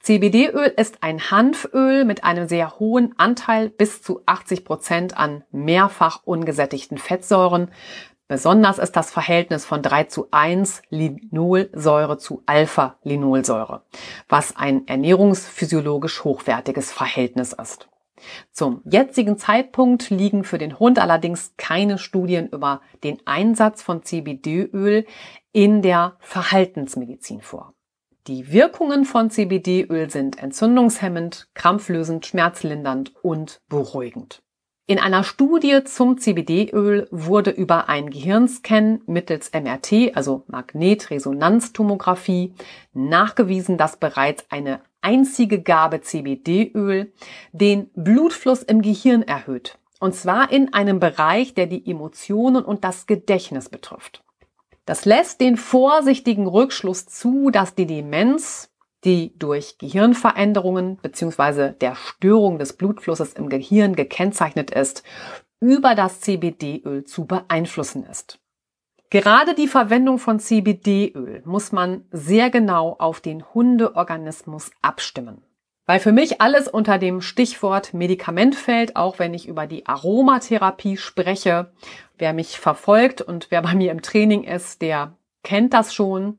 CBD-Öl 0.00 0.72
ist 0.76 1.02
ein 1.02 1.30
Hanföl 1.30 2.04
mit 2.04 2.24
einem 2.24 2.48
sehr 2.48 2.78
hohen 2.78 3.18
Anteil 3.18 3.68
bis 3.68 4.02
zu 4.02 4.22
80 4.24 4.64
Prozent 4.64 5.18
an 5.18 5.44
mehrfach 5.50 6.22
ungesättigten 6.24 6.96
Fettsäuren, 6.96 7.70
Besonders 8.28 8.78
ist 8.78 8.96
das 8.96 9.12
Verhältnis 9.12 9.64
von 9.64 9.82
3 9.82 10.04
zu 10.04 10.26
1 10.32 10.82
Linolsäure 10.88 12.18
zu 12.18 12.42
Alpha-Linolsäure, 12.46 13.82
was 14.28 14.56
ein 14.56 14.88
ernährungsphysiologisch 14.88 16.24
hochwertiges 16.24 16.90
Verhältnis 16.90 17.52
ist. 17.52 17.88
Zum 18.50 18.82
jetzigen 18.84 19.38
Zeitpunkt 19.38 20.10
liegen 20.10 20.44
für 20.44 20.58
den 20.58 20.78
Hund 20.78 20.98
allerdings 20.98 21.54
keine 21.56 21.98
Studien 21.98 22.48
über 22.48 22.80
den 23.04 23.18
Einsatz 23.26 23.82
von 23.82 24.02
CBD-Öl 24.02 25.06
in 25.52 25.82
der 25.82 26.16
Verhaltensmedizin 26.20 27.40
vor. 27.40 27.74
Die 28.26 28.52
Wirkungen 28.52 29.04
von 29.04 29.30
CBD-Öl 29.30 30.10
sind 30.10 30.42
entzündungshemmend, 30.42 31.48
krampflösend, 31.54 32.26
schmerzlindernd 32.26 33.14
und 33.22 33.60
beruhigend. 33.68 34.42
In 34.88 35.00
einer 35.00 35.24
Studie 35.24 35.82
zum 35.84 36.18
CBD-Öl 36.18 37.08
wurde 37.10 37.50
über 37.50 37.88
einen 37.88 38.10
Gehirnscan 38.10 39.02
mittels 39.06 39.50
MRT, 39.52 40.16
also 40.16 40.44
Magnetresonanztomographie, 40.46 42.54
nachgewiesen, 42.92 43.78
dass 43.78 43.96
bereits 43.96 44.46
eine 44.48 44.80
einzige 45.06 45.62
Gabe 45.62 46.00
CBD-Öl 46.00 47.12
den 47.52 47.90
Blutfluss 47.94 48.62
im 48.62 48.82
Gehirn 48.82 49.22
erhöht. 49.22 49.78
Und 50.00 50.14
zwar 50.14 50.50
in 50.50 50.74
einem 50.74 50.98
Bereich, 50.98 51.54
der 51.54 51.66
die 51.66 51.88
Emotionen 51.88 52.64
und 52.64 52.82
das 52.84 53.06
Gedächtnis 53.06 53.68
betrifft. 53.68 54.24
Das 54.84 55.04
lässt 55.04 55.40
den 55.40 55.56
vorsichtigen 55.56 56.46
Rückschluss 56.46 57.06
zu, 57.06 57.50
dass 57.50 57.74
die 57.74 57.86
Demenz 57.86 58.70
die 59.04 59.38
durch 59.38 59.78
Gehirnveränderungen 59.78 60.96
bzw. 60.96 61.72
der 61.72 61.94
Störung 61.94 62.58
des 62.58 62.72
Blutflusses 62.72 63.34
im 63.34 63.48
Gehirn 63.48 63.94
gekennzeichnet 63.94 64.72
ist, 64.72 65.04
über 65.60 65.94
das 65.94 66.20
CBD-Öl 66.20 67.04
zu 67.04 67.24
beeinflussen 67.24 68.04
ist. 68.04 68.40
Gerade 69.10 69.54
die 69.54 69.68
Verwendung 69.68 70.18
von 70.18 70.40
CBD-Öl 70.40 71.42
muss 71.44 71.72
man 71.72 72.04
sehr 72.10 72.50
genau 72.50 72.96
auf 72.98 73.20
den 73.20 73.44
Hundeorganismus 73.54 74.70
abstimmen. 74.82 75.42
Weil 75.86 76.00
für 76.00 76.12
mich 76.12 76.40
alles 76.40 76.66
unter 76.66 76.98
dem 76.98 77.20
Stichwort 77.20 77.94
Medikament 77.94 78.56
fällt, 78.56 78.96
auch 78.96 79.20
wenn 79.20 79.34
ich 79.34 79.46
über 79.46 79.68
die 79.68 79.86
Aromatherapie 79.86 80.96
spreche. 80.96 81.72
Wer 82.18 82.32
mich 82.32 82.58
verfolgt 82.58 83.22
und 83.22 83.48
wer 83.50 83.62
bei 83.62 83.74
mir 83.74 83.92
im 83.92 84.02
Training 84.02 84.42
ist, 84.42 84.82
der 84.82 85.16
kennt 85.44 85.72
das 85.74 85.94
schon 85.94 86.38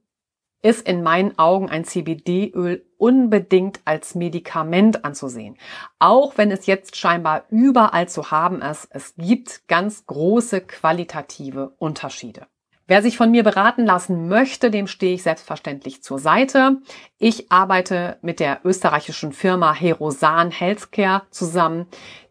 ist 0.62 0.88
in 0.88 1.04
meinen 1.04 1.38
Augen 1.38 1.70
ein 1.70 1.86
CBD-Öl 1.86 2.86
unbedingt 2.98 3.80
als 3.86 4.16
Medikament 4.16 5.06
anzusehen. 5.06 5.58
Auch 6.00 6.38
wenn 6.38 6.52
es 6.52 6.66
jetzt 6.66 6.96
scheinbar 6.98 7.46
überall 7.50 8.10
zu 8.10 8.32
haben 8.32 8.62
ist, 8.62 8.88
es 8.92 9.16
gibt 9.16 9.68
ganz 9.68 10.06
große 10.08 10.62
qualitative 10.62 11.74
Unterschiede. 11.78 12.48
Wer 12.90 13.02
sich 13.02 13.18
von 13.18 13.32
mir 13.32 13.44
beraten 13.44 13.86
lassen 13.86 14.30
möchte, 14.30 14.72
dem 14.72 14.88
stehe 14.88 15.14
ich 15.14 15.24
selbstverständlich 15.24 16.02
zur 16.04 16.20
Seite. 16.20 16.78
Ich 17.18 17.52
arbeite 17.52 18.18
mit 18.22 18.40
der 18.40 18.62
österreichischen 18.64 19.34
Firma 19.34 19.74
Herosan 19.74 20.52
Healthcare 20.52 21.24
zusammen, 21.30 21.88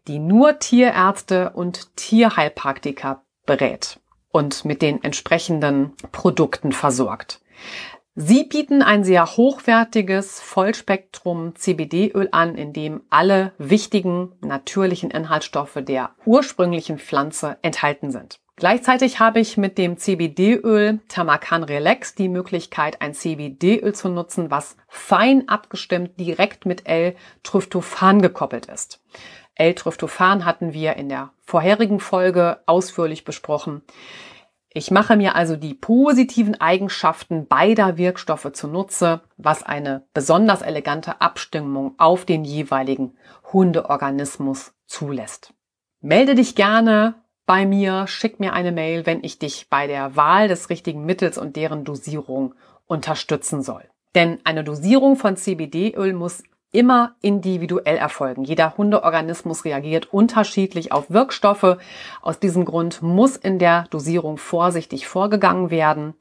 die 0.07 0.17
nur 0.17 0.57
Tierärzte 0.57 1.51
und 1.51 1.95
Tierheilpraktiker 1.95 3.23
berät 3.45 3.99
und 4.31 4.65
mit 4.65 4.81
den 4.81 5.03
entsprechenden 5.03 5.93
Produkten 6.11 6.71
versorgt. 6.71 7.39
Sie 8.15 8.45
bieten 8.45 8.81
ein 8.81 9.03
sehr 9.03 9.27
hochwertiges 9.27 10.39
Vollspektrum 10.39 11.55
CBD-Öl 11.55 12.29
an, 12.31 12.55
in 12.55 12.73
dem 12.73 13.03
alle 13.11 13.53
wichtigen 13.59 14.31
natürlichen 14.41 15.11
Inhaltsstoffe 15.11 15.77
der 15.83 16.15
ursprünglichen 16.25 16.97
Pflanze 16.97 17.57
enthalten 17.61 18.09
sind. 18.09 18.39
Gleichzeitig 18.59 19.19
habe 19.19 19.39
ich 19.39 19.55
mit 19.55 19.77
dem 19.77 19.99
CBD-Öl 19.99 20.99
Tamakan 21.09 21.61
Relax 21.61 22.15
die 22.15 22.27
Möglichkeit, 22.27 23.03
ein 23.03 23.13
CBD-Öl 23.13 23.93
zu 23.93 24.09
nutzen, 24.09 24.49
was 24.49 24.77
fein 24.87 25.47
abgestimmt 25.47 26.19
direkt 26.19 26.65
mit 26.65 26.87
L-Tryptophan 26.87 28.19
gekoppelt 28.19 28.65
ist. 28.65 28.99
L-Tryptophan 29.53 30.43
hatten 30.43 30.73
wir 30.73 30.95
in 30.95 31.07
der 31.07 31.33
vorherigen 31.45 31.99
Folge 31.99 32.59
ausführlich 32.65 33.25
besprochen. 33.25 33.83
Ich 34.73 34.89
mache 34.89 35.17
mir 35.17 35.35
also 35.35 35.55
die 35.55 35.75
positiven 35.75 36.59
Eigenschaften 36.59 37.45
beider 37.45 37.97
Wirkstoffe 37.97 38.51
zunutze, 38.53 39.21
was 39.37 39.61
eine 39.61 40.07
besonders 40.15 40.63
elegante 40.63 41.21
Abstimmung 41.21 41.93
auf 41.99 42.25
den 42.25 42.43
jeweiligen 42.43 43.17
Hundeorganismus 43.53 44.73
zulässt. 44.87 45.53
Melde 46.01 46.33
dich 46.33 46.55
gerne 46.55 47.21
bei 47.47 47.65
mir, 47.65 48.05
schick 48.05 48.39
mir 48.39 48.53
eine 48.53 48.71
Mail, 48.71 49.07
wenn 49.07 49.23
ich 49.23 49.39
dich 49.39 49.67
bei 49.69 49.87
der 49.87 50.15
Wahl 50.15 50.49
des 50.49 50.69
richtigen 50.69 51.05
Mittels 51.05 51.39
und 51.39 51.55
deren 51.55 51.85
Dosierung 51.85 52.53
unterstützen 52.85 53.63
soll. 53.63 53.83
Denn 54.13 54.39
eine 54.43 54.63
Dosierung 54.63 55.15
von 55.15 55.37
CBD-Öl 55.37 56.13
muss 56.13 56.43
immer 56.71 57.15
individuell 57.21 57.95
erfolgen. 57.95 58.43
Jeder 58.43 58.77
Hundeorganismus 58.77 59.63
reagiert 59.63 60.13
unterschiedlich 60.13 60.91
auf 60.91 61.09
Wirkstoffe. 61.09 61.77
Aus 62.21 62.39
diesem 62.39 62.65
Grund 62.65 63.01
muss 63.01 63.37
in 63.37 63.59
der 63.59 63.85
Dosierung 63.89 64.37
vorsichtig 64.37 65.07
vorgegangen 65.07 65.71
werden. 65.71 66.15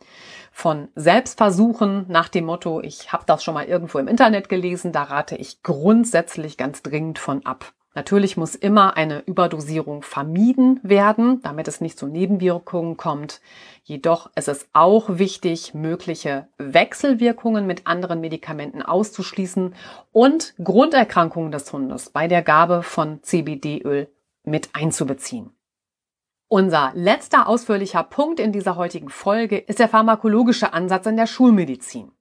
Von 0.53 0.89
Selbstversuchen 0.95 2.07
nach 2.09 2.29
dem 2.29 2.47
Motto, 2.47 2.81
ich 2.81 3.13
habe 3.13 3.25
das 3.27 3.43
schon 3.43 3.55
mal 3.55 3.67
irgendwo 3.67 3.99
im 3.99 4.09
Internet 4.09 4.49
gelesen, 4.49 4.93
da 4.93 5.03
rate 5.03 5.37
ich 5.37 5.63
grundsätzlich 5.65 6.57
ganz 6.57 6.83
dringend 6.83 7.19
von 7.19 7.45
ab. 7.45 7.73
Natürlich 7.97 8.37
muss 8.37 8.55
immer 8.55 8.99
eine 8.99 9.21
Überdosierung 9.21 10.03
vermieden 10.03 10.79
werden, 10.83 11.41
damit 11.41 11.67
es 11.67 11.81
nicht 11.81 11.99
zu 11.99 12.07
Nebenwirkungen 12.07 12.99
kommt. 12.99 13.41
Jedoch 13.85 14.31
ist 14.37 14.49
es 14.49 14.69
auch 14.75 15.17
wichtig, 15.17 15.73
mögliche 15.73 16.47
Wechselwirkungen 16.59 17.67
mit 17.67 17.87
anderen 17.87 18.21
Medikamenten 18.21 18.83
auszuschließen 18.83 19.75
und 20.13 20.55
Grunderkrankungen 20.63 21.51
des 21.51 21.73
Hundes 21.73 22.11
bei 22.11 22.29
der 22.29 22.43
Gabe 22.43 22.83
von 22.83 23.23
CBD-Öl 23.23 24.09
mit 24.45 24.69
einzubeziehen. 24.75 25.53
Unser 26.49 26.93
letzter 26.95 27.49
ausführlicher 27.49 28.03
Punkt 28.03 28.41
in 28.41 28.53
dieser 28.53 28.77
heutigen 28.77 29.09
Folge 29.09 29.57
ist 29.57 29.79
der 29.79 29.89
pharmakologische 29.89 30.75
Ansatz 30.75 31.07
in 31.07 31.17
der 31.17 31.27
Schulmedizin. 31.27 32.13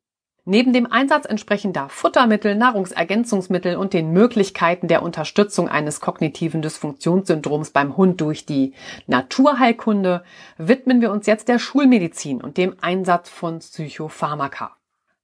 Neben 0.48 0.74
dem 0.74 0.86
Einsatz 0.91 1.26
entsprechender 1.26 1.89
Futtermittel, 1.89 2.54
Nahrungsergänzungsmittel 2.54 3.78
und 3.78 3.93
den 3.93 4.12
Möglichkeiten 4.12 4.88
der 4.88 5.02
Unterstützung 5.02 5.68
eines 5.68 6.02
kognitiven 6.02 6.62
Dysfunktionssyndroms 6.62 7.72
beim 7.72 7.98
Hund 7.98 8.22
durch 8.22 8.46
die 8.46 8.76
Naturheilkunde 9.08 10.24
widmen 10.60 11.02
wir 11.02 11.12
uns 11.12 11.26
jetzt 11.26 11.48
der 11.48 11.58
Schulmedizin 11.58 12.43
und 12.43 12.58
dem 12.58 12.76
Einsatz 12.80 13.28
von 13.28 13.58
Psychopharmaka. 13.58 14.78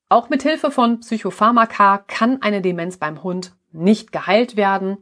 Auch 0.09 0.29
mit 0.29 0.41
Hilfe 0.41 0.71
von 0.71 1.01
Psychopharmaka 1.01 1.99
kann 2.07 2.41
eine 2.41 2.63
Demenz 2.63 2.97
beim 2.97 3.21
Hund 3.21 3.53
nicht 3.71 4.11
geheilt 4.11 4.55
werden, 4.55 4.97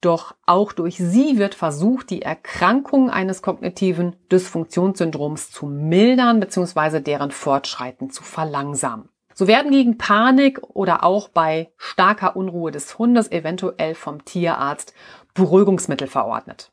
doch 0.00 0.36
auch 0.46 0.72
durch 0.72 0.98
sie 0.98 1.36
wird 1.36 1.56
versucht, 1.56 2.10
die 2.10 2.22
Erkrankung 2.22 3.10
eines 3.10 3.42
kognitiven 3.42 4.14
Dysfunktionssyndroms 4.30 5.50
zu 5.50 5.66
mildern 5.66 6.38
bzw. 6.38 7.00
deren 7.00 7.32
Fortschreiten 7.32 8.10
zu 8.10 8.22
verlangsamen. 8.22 9.08
So 9.34 9.48
werden 9.48 9.72
gegen 9.72 9.98
Panik 9.98 10.60
oder 10.74 11.04
auch 11.04 11.28
bei 11.28 11.70
starker 11.76 12.36
Unruhe 12.36 12.70
des 12.70 12.98
Hundes 12.98 13.30
eventuell 13.30 13.94
vom 13.94 14.24
Tierarzt 14.24 14.94
Beruhigungsmittel 15.34 16.06
verordnet. 16.06 16.70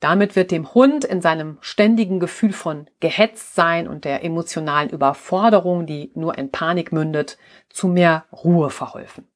Damit 0.00 0.36
wird 0.36 0.50
dem 0.50 0.74
Hund 0.74 1.04
in 1.04 1.20
seinem 1.22 1.58
ständigen 1.60 2.20
Gefühl 2.20 2.52
von 2.52 2.88
Gehetztsein 3.00 3.88
und 3.88 4.04
der 4.04 4.22
emotionalen 4.22 4.90
Überforderung, 4.90 5.86
die 5.86 6.12
nur 6.14 6.36
in 6.36 6.50
Panik 6.50 6.92
mündet, 6.92 7.38
zu 7.70 7.88
mehr 7.88 8.26
Ruhe 8.30 8.70
verholfen. 8.70 9.26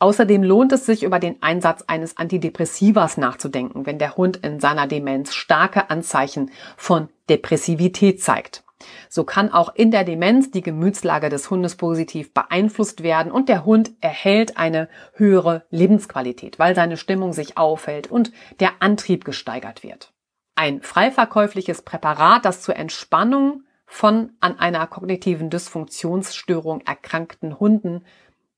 Außerdem 0.00 0.44
lohnt 0.44 0.72
es 0.72 0.86
sich, 0.86 1.02
über 1.02 1.18
den 1.18 1.42
Einsatz 1.42 1.82
eines 1.86 2.18
Antidepressivas 2.18 3.16
nachzudenken, 3.16 3.84
wenn 3.84 3.98
der 3.98 4.16
Hund 4.16 4.36
in 4.36 4.60
seiner 4.60 4.86
Demenz 4.86 5.34
starke 5.34 5.90
Anzeichen 5.90 6.52
von 6.76 7.08
Depressivität 7.28 8.22
zeigt. 8.22 8.64
So 9.08 9.24
kann 9.24 9.52
auch 9.52 9.74
in 9.74 9.90
der 9.90 10.04
Demenz 10.04 10.50
die 10.50 10.62
Gemütslage 10.62 11.28
des 11.28 11.50
Hundes 11.50 11.76
positiv 11.76 12.32
beeinflusst 12.32 13.02
werden 13.02 13.32
und 13.32 13.48
der 13.48 13.64
Hund 13.64 13.92
erhält 14.00 14.56
eine 14.56 14.88
höhere 15.14 15.66
Lebensqualität, 15.70 16.58
weil 16.58 16.74
seine 16.74 16.96
Stimmung 16.96 17.32
sich 17.32 17.56
aufhält 17.56 18.10
und 18.10 18.32
der 18.60 18.80
Antrieb 18.80 19.24
gesteigert 19.24 19.82
wird. 19.82 20.12
Ein 20.54 20.82
freiverkäufliches 20.82 21.82
Präparat, 21.82 22.44
das 22.44 22.62
zur 22.62 22.76
Entspannung 22.76 23.62
von 23.86 24.32
an 24.40 24.58
einer 24.58 24.86
kognitiven 24.86 25.50
Dysfunktionsstörung 25.50 26.82
erkrankten 26.82 27.58
Hunden 27.58 28.04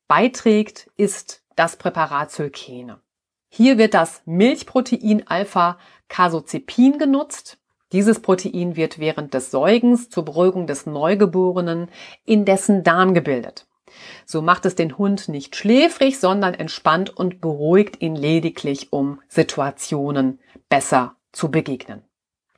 beiträgt, 0.07 0.89
ist 0.97 1.43
das 1.55 1.77
Präparat 1.77 2.31
Zylkene. 2.31 2.99
Hier 3.47 3.77
wird 3.77 3.93
das 3.93 4.21
Milchprotein 4.25 5.27
Alpha-Casozepin 5.27 6.97
genutzt. 6.97 7.60
Dieses 7.91 8.21
Protein 8.21 8.75
wird 8.75 8.99
während 8.99 9.33
des 9.33 9.51
Säugens 9.51 10.09
zur 10.09 10.23
Beruhigung 10.25 10.65
des 10.65 10.85
Neugeborenen 10.85 11.89
in 12.25 12.45
dessen 12.45 12.83
Darm 12.83 13.13
gebildet. 13.13 13.67
So 14.25 14.41
macht 14.41 14.65
es 14.65 14.75
den 14.75 14.97
Hund 14.97 15.27
nicht 15.27 15.55
schläfrig, 15.55 16.19
sondern 16.19 16.53
entspannt 16.53 17.09
und 17.09 17.41
beruhigt 17.41 18.01
ihn 18.01 18.15
lediglich, 18.15 18.93
um 18.93 19.19
Situationen 19.27 20.39
besser 20.69 21.15
zu 21.33 21.51
begegnen. 21.51 22.01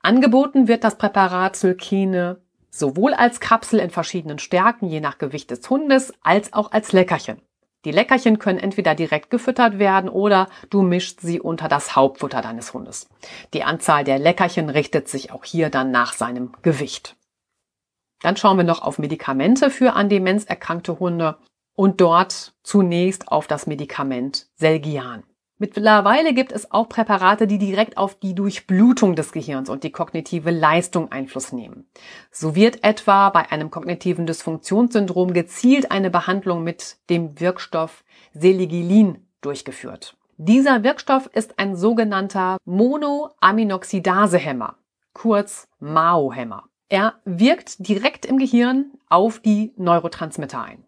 Angeboten 0.01 0.67
wird 0.67 0.83
das 0.83 0.97
Präparat 0.97 1.55
Sylkene 1.55 2.41
sowohl 2.69 3.13
als 3.13 3.39
Kapsel 3.39 3.79
in 3.79 3.89
verschiedenen 3.89 4.39
Stärken, 4.39 4.87
je 4.87 4.99
nach 4.99 5.17
Gewicht 5.17 5.49
des 5.51 5.67
Hundes, 5.69 6.13
als 6.21 6.53
auch 6.53 6.71
als 6.71 6.91
Leckerchen. 6.91 7.41
Die 7.85 7.91
Leckerchen 7.91 8.39
können 8.39 8.59
entweder 8.59 8.95
direkt 8.95 9.29
gefüttert 9.29 9.77
werden 9.77 10.09
oder 10.09 10.47
du 10.69 10.81
mischst 10.81 11.21
sie 11.21 11.39
unter 11.39 11.67
das 11.67 11.95
Hauptfutter 11.95 12.41
deines 12.41 12.73
Hundes. 12.73 13.09
Die 13.53 13.63
Anzahl 13.63 14.03
der 14.03 14.19
Leckerchen 14.19 14.69
richtet 14.69 15.09
sich 15.09 15.31
auch 15.31 15.43
hier 15.43 15.69
dann 15.69 15.91
nach 15.91 16.13
seinem 16.13 16.53
Gewicht. 16.61 17.17
Dann 18.21 18.37
schauen 18.37 18.57
wir 18.57 18.63
noch 18.63 18.81
auf 18.81 18.99
Medikamente 18.99 19.69
für 19.69 19.93
an 19.93 20.07
Demenz 20.07 20.45
erkrankte 20.45 20.99
Hunde 20.99 21.37
und 21.75 21.99
dort 21.99 22.53
zunächst 22.63 23.27
auf 23.27 23.47
das 23.47 23.67
Medikament 23.67 24.47
Selgian. 24.55 25.23
Mittlerweile 25.63 26.33
gibt 26.33 26.51
es 26.51 26.69
auch 26.73 26.89
Präparate, 26.89 27.47
die 27.47 27.57
direkt 27.57 27.95
auf 27.95 28.15
die 28.15 28.35
Durchblutung 28.35 29.15
des 29.15 29.31
Gehirns 29.31 29.69
und 29.69 29.85
die 29.85 29.93
kognitive 29.93 30.51
Leistung 30.51 31.09
Einfluss 31.09 31.53
nehmen. 31.53 31.87
So 32.31 32.53
wird 32.53 32.83
etwa 32.83 33.29
bei 33.29 33.49
einem 33.49 33.71
kognitiven 33.71 34.25
Dysfunktionssyndrom 34.25 35.31
gezielt 35.31 35.89
eine 35.89 36.09
Behandlung 36.09 36.65
mit 36.65 36.97
dem 37.09 37.39
Wirkstoff 37.39 38.03
Seligilin 38.33 39.25
durchgeführt. 39.39 40.17
Dieser 40.35 40.83
Wirkstoff 40.83 41.27
ist 41.27 41.57
ein 41.59 41.77
sogenannter 41.77 42.57
Monoaminoxidasehemmer, 42.65 44.75
kurz 45.13 45.69
MAO-Hämmer. 45.79 46.65
Er 46.89 47.13
wirkt 47.23 47.87
direkt 47.87 48.25
im 48.25 48.37
Gehirn 48.37 48.91
auf 49.07 49.39
die 49.39 49.71
Neurotransmitter 49.77 50.61
ein. 50.61 50.83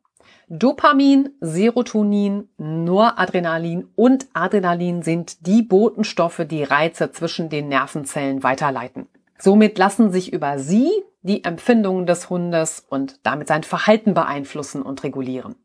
Dopamin, 0.48 1.30
Serotonin, 1.42 2.50
Noradrenalin 2.58 3.88
und 3.96 4.28
Adrenalin 4.34 5.02
sind 5.02 5.48
die 5.48 5.64
Botenstoffe, 5.64 6.46
die 6.48 6.64
Reize 6.64 7.12
zwischen 7.12 7.50
den 7.50 7.68
Nervenzellen 7.68 8.44
weiterleiten. 8.44 9.08
Somit 9.40 9.78
lassen 9.78 10.12
sich 10.12 10.32
über 10.32 10.60
sie 10.60 10.90
die 11.24 11.44
Empfindungen 11.44 12.06
des 12.06 12.30
Hundes 12.30 12.86
und 12.88 13.20
damit 13.24 13.48
sein 13.48 13.64
Verhalten 13.64 14.14
beeinflussen 14.14 14.84
und 14.84 15.04
regulieren. 15.04 15.56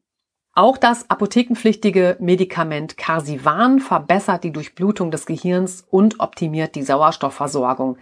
Auch 0.54 0.78
das 0.78 1.08
apothekenpflichtige 1.10 2.16
Medikament 2.18 2.96
Carsivan 2.96 3.80
verbessert 3.80 4.44
die 4.44 4.52
Durchblutung 4.52 5.10
des 5.10 5.26
Gehirns 5.26 5.84
und 5.88 6.20
optimiert 6.20 6.74
die 6.74 6.82
Sauerstoffversorgung 6.82 7.98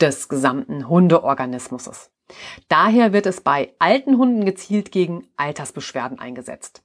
des 0.00 0.28
gesamten 0.28 0.88
Hundeorganismus. 0.88 2.11
Daher 2.68 3.12
wird 3.12 3.26
es 3.26 3.40
bei 3.40 3.74
alten 3.78 4.16
Hunden 4.16 4.44
gezielt 4.44 4.92
gegen 4.92 5.28
Altersbeschwerden 5.36 6.18
eingesetzt. 6.18 6.82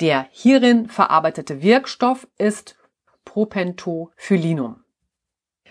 Der 0.00 0.26
hierin 0.30 0.88
verarbeitete 0.88 1.62
Wirkstoff 1.62 2.28
ist 2.38 2.76
Propentophylinum. 3.24 4.84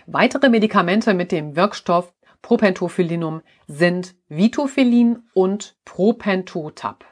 Weitere 0.06 0.48
Medikamente 0.48 1.14
mit 1.14 1.30
dem 1.30 1.56
Wirkstoff 1.56 2.12
Propentophylinum 2.42 3.42
sind 3.66 4.14
Vitofilin 4.28 5.28
und 5.34 5.76
Propentotab. 5.84 7.04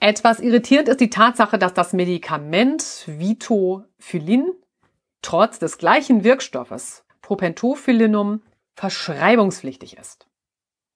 Etwas 0.00 0.40
irritierend 0.40 0.88
ist 0.88 1.00
die 1.00 1.10
Tatsache, 1.10 1.58
dass 1.58 1.72
das 1.72 1.92
Medikament 1.92 3.04
Vitofilin 3.06 4.52
trotz 5.22 5.58
des 5.58 5.78
gleichen 5.78 6.24
Wirkstoffes 6.24 7.04
Propentophylinum 7.22 8.42
verschreibungspflichtig 8.74 9.96
ist. 9.96 10.25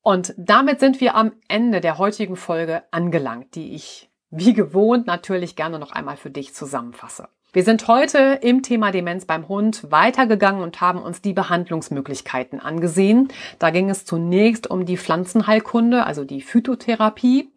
Und 0.02 0.34
damit 0.36 0.80
sind 0.80 1.00
wir 1.00 1.14
am 1.14 1.32
Ende 1.48 1.80
der 1.80 1.98
heutigen 1.98 2.36
Folge 2.36 2.82
angelangt, 2.90 3.54
die 3.54 3.74
ich 3.74 4.10
wie 4.30 4.54
gewohnt 4.54 5.06
natürlich 5.06 5.56
gerne 5.56 5.78
noch 5.78 5.90
einmal 5.90 6.16
für 6.16 6.30
dich 6.30 6.54
zusammenfasse. 6.54 7.28
Wir 7.52 7.64
sind 7.64 7.88
heute 7.88 8.38
im 8.42 8.62
Thema 8.62 8.92
Demenz 8.92 9.24
beim 9.24 9.48
Hund 9.48 9.90
weitergegangen 9.90 10.62
und 10.62 10.80
haben 10.80 11.02
uns 11.02 11.20
die 11.20 11.32
Behandlungsmöglichkeiten 11.32 12.60
angesehen. 12.60 13.26
Da 13.58 13.70
ging 13.70 13.90
es 13.90 14.04
zunächst 14.04 14.70
um 14.70 14.86
die 14.86 14.96
Pflanzenheilkunde, 14.96 16.06
also 16.06 16.24
die 16.24 16.42
Phytotherapie. 16.42 17.50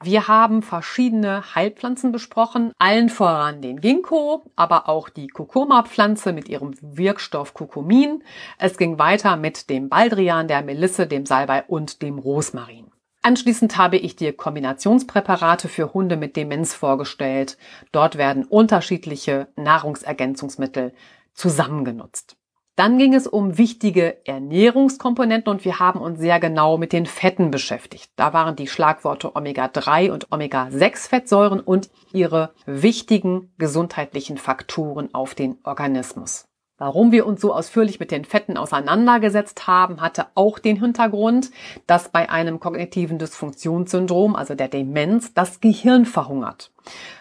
Wir 0.00 0.28
haben 0.28 0.62
verschiedene 0.62 1.56
Heilpflanzen 1.56 2.12
besprochen, 2.12 2.72
allen 2.78 3.08
voran 3.08 3.60
den 3.60 3.80
Ginkgo, 3.80 4.44
aber 4.54 4.88
auch 4.88 5.08
die 5.08 5.26
Kurkuma-Pflanze 5.26 6.32
mit 6.32 6.48
ihrem 6.48 6.74
Wirkstoff 6.80 7.52
Kurkumin. 7.52 8.22
Es 8.58 8.78
ging 8.78 9.00
weiter 9.00 9.36
mit 9.36 9.68
dem 9.68 9.88
Baldrian, 9.88 10.46
der 10.46 10.62
Melisse, 10.62 11.08
dem 11.08 11.26
Salbei 11.26 11.64
und 11.66 12.00
dem 12.00 12.20
Rosmarin. 12.20 12.92
Anschließend 13.22 13.76
habe 13.76 13.96
ich 13.96 14.14
dir 14.14 14.36
Kombinationspräparate 14.36 15.68
für 15.68 15.92
Hunde 15.92 16.16
mit 16.16 16.36
Demenz 16.36 16.74
vorgestellt. 16.74 17.58
Dort 17.90 18.16
werden 18.16 18.44
unterschiedliche 18.44 19.48
Nahrungsergänzungsmittel 19.56 20.94
zusammengenutzt. 21.34 22.37
Dann 22.78 22.96
ging 22.96 23.12
es 23.12 23.26
um 23.26 23.58
wichtige 23.58 24.24
Ernährungskomponenten 24.24 25.50
und 25.50 25.64
wir 25.64 25.80
haben 25.80 26.00
uns 26.00 26.20
sehr 26.20 26.38
genau 26.38 26.78
mit 26.78 26.92
den 26.92 27.06
Fetten 27.06 27.50
beschäftigt. 27.50 28.12
Da 28.14 28.32
waren 28.32 28.54
die 28.54 28.68
Schlagworte 28.68 29.34
Omega-3 29.34 30.12
und 30.12 30.30
Omega-6-Fettsäuren 30.30 31.58
und 31.58 31.90
ihre 32.12 32.52
wichtigen 32.66 33.52
gesundheitlichen 33.58 34.36
Faktoren 34.38 35.12
auf 35.12 35.34
den 35.34 35.58
Organismus. 35.64 36.46
Warum 36.76 37.10
wir 37.10 37.26
uns 37.26 37.40
so 37.40 37.52
ausführlich 37.52 37.98
mit 37.98 38.12
den 38.12 38.24
Fetten 38.24 38.56
auseinandergesetzt 38.56 39.66
haben, 39.66 40.00
hatte 40.00 40.26
auch 40.36 40.60
den 40.60 40.78
Hintergrund, 40.78 41.50
dass 41.88 42.10
bei 42.10 42.30
einem 42.30 42.60
kognitiven 42.60 43.18
Dysfunktionssyndrom, 43.18 44.36
also 44.36 44.54
der 44.54 44.68
Demenz, 44.68 45.34
das 45.34 45.60
Gehirn 45.60 46.06
verhungert, 46.06 46.70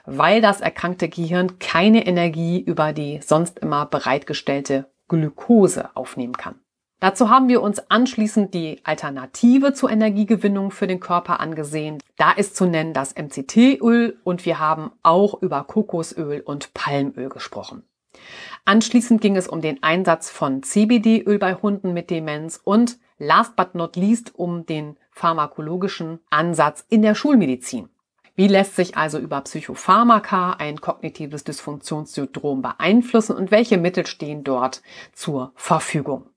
weil 0.06 0.40
das 0.40 0.62
erkrankte 0.62 1.10
Gehirn 1.10 1.58
keine 1.58 2.06
Energie 2.06 2.60
über 2.60 2.94
die 2.94 3.22
sonst 3.24 3.58
immer 3.58 3.88
bereitgestellte 3.88 4.86
Glukose 5.08 5.96
aufnehmen 5.96 6.34
kann. 6.34 6.56
Dazu 7.00 7.30
haben 7.30 7.48
wir 7.48 7.62
uns 7.62 7.92
anschließend 7.92 8.56
die 8.56 8.80
Alternative 8.84 9.74
zur 9.74 9.92
Energiegewinnung 9.92 10.72
für 10.72 10.88
den 10.88 11.00
Körper 11.00 11.40
angesehen. 11.40 12.00
Da 12.16 12.32
ist 12.32 12.56
zu 12.56 12.66
nennen 12.66 12.94
das 12.94 13.14
MCT-Öl 13.16 14.18
und 14.24 14.46
wir 14.46 14.60
haben 14.60 14.92
auch 15.04 15.40
über 15.42 15.64
Kokosöl 15.64 16.42
und 16.42 16.74
Palmöl 16.74 17.30
gesprochen. 17.30 17.84
Anschließend 18.66 19.22
ging 19.22 19.36
es 19.36 19.48
um 19.48 19.62
den 19.62 19.84
Einsatz 19.84 20.32
von 20.32 20.64
CBD-Öl 20.64 21.38
bei 21.38 21.54
Hunden 21.54 21.94
mit 21.94 22.10
Demenz 22.10 22.60
und 22.64 22.98
last 23.20 23.56
but 23.56 23.76
not 23.76 23.96
least 23.96 24.34
um 24.34 24.66
den 24.66 24.98
pharmakologischen 25.12 26.20
Ansatz 26.32 26.84
in 26.90 27.04
der 27.04 27.14
Schulmedizin. 27.14 27.90
Wie 28.38 28.48
lässt 28.48 28.76
sich 28.76 28.96
also 28.96 29.18
über 29.18 29.42
Psychopharmaka 29.42 30.52
ein 30.60 30.80
kognitives 30.80 31.44
Dysfunktionssyndrom 31.44 32.62
beeinflussen 32.62 33.36
und 33.36 33.50
welche 33.50 33.80
Mittel 33.80 34.06
stehen 34.06 34.44
dort 34.44 34.84
zur 35.12 35.54
Verfügung? 35.56 36.30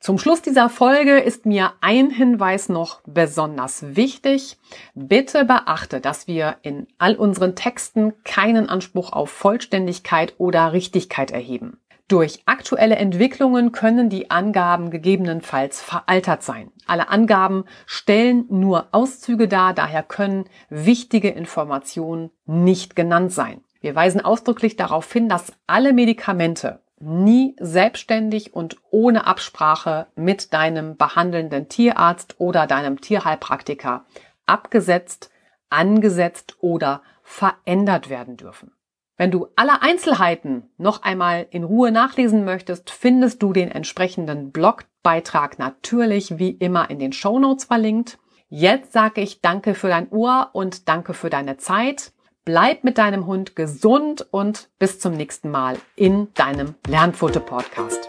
Zum 0.00 0.16
Schluss 0.16 0.40
dieser 0.40 0.70
Folge 0.70 1.18
ist 1.18 1.44
mir 1.44 1.74
ein 1.82 2.08
Hinweis 2.08 2.70
noch 2.70 3.02
besonders 3.06 3.94
wichtig. 3.94 4.56
Bitte 4.94 5.44
beachte, 5.44 6.00
dass 6.00 6.26
wir 6.26 6.56
in 6.62 6.86
all 6.96 7.14
unseren 7.14 7.54
Texten 7.54 8.14
keinen 8.24 8.70
Anspruch 8.70 9.12
auf 9.12 9.28
Vollständigkeit 9.30 10.34
oder 10.38 10.72
Richtigkeit 10.72 11.30
erheben. 11.30 11.78
Durch 12.06 12.42
aktuelle 12.44 12.96
Entwicklungen 12.96 13.72
können 13.72 14.10
die 14.10 14.30
Angaben 14.30 14.90
gegebenenfalls 14.90 15.80
veraltert 15.80 16.42
sein. 16.42 16.70
Alle 16.86 17.08
Angaben 17.08 17.64
stellen 17.86 18.44
nur 18.50 18.88
Auszüge 18.92 19.48
dar, 19.48 19.72
daher 19.72 20.02
können 20.02 20.44
wichtige 20.68 21.30
Informationen 21.30 22.30
nicht 22.44 22.94
genannt 22.94 23.32
sein. 23.32 23.62
Wir 23.80 23.94
weisen 23.94 24.20
ausdrücklich 24.20 24.76
darauf 24.76 25.10
hin, 25.10 25.30
dass 25.30 25.54
alle 25.66 25.94
Medikamente 25.94 26.80
nie 27.00 27.56
selbstständig 27.58 28.54
und 28.54 28.76
ohne 28.90 29.26
Absprache 29.26 30.06
mit 30.14 30.52
deinem 30.52 30.96
behandelnden 30.96 31.70
Tierarzt 31.70 32.36
oder 32.38 32.66
deinem 32.66 33.00
Tierheilpraktiker 33.00 34.04
abgesetzt, 34.44 35.30
angesetzt 35.70 36.56
oder 36.60 37.02
verändert 37.22 38.10
werden 38.10 38.36
dürfen. 38.36 38.73
Wenn 39.16 39.30
du 39.30 39.46
alle 39.54 39.80
Einzelheiten 39.80 40.70
noch 40.76 41.02
einmal 41.02 41.46
in 41.50 41.62
Ruhe 41.62 41.92
nachlesen 41.92 42.44
möchtest, 42.44 42.90
findest 42.90 43.42
du 43.42 43.52
den 43.52 43.70
entsprechenden 43.70 44.50
Blogbeitrag 44.50 45.58
natürlich 45.58 46.38
wie 46.38 46.50
immer 46.50 46.90
in 46.90 46.98
den 46.98 47.12
Show 47.12 47.38
Notes 47.38 47.64
verlinkt. 47.64 48.18
Jetzt 48.48 48.92
sage 48.92 49.20
ich 49.20 49.40
danke 49.40 49.74
für 49.74 49.88
dein 49.88 50.10
Ohr 50.10 50.50
und 50.52 50.88
danke 50.88 51.14
für 51.14 51.30
deine 51.30 51.56
Zeit. 51.58 52.12
Bleib 52.44 52.84
mit 52.84 52.98
deinem 52.98 53.26
Hund 53.26 53.56
gesund 53.56 54.26
und 54.30 54.68
bis 54.78 54.98
zum 54.98 55.14
nächsten 55.14 55.50
Mal 55.50 55.78
in 55.96 56.28
deinem 56.34 56.74
Lernfoto 56.86 57.40
Podcast. 57.40 58.08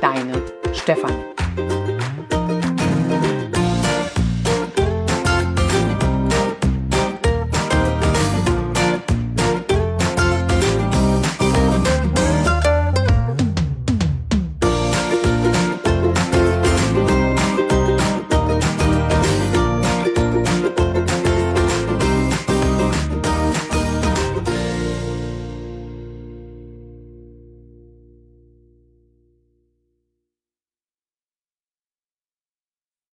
Deine 0.00 0.42
Stefanie. 0.72 1.24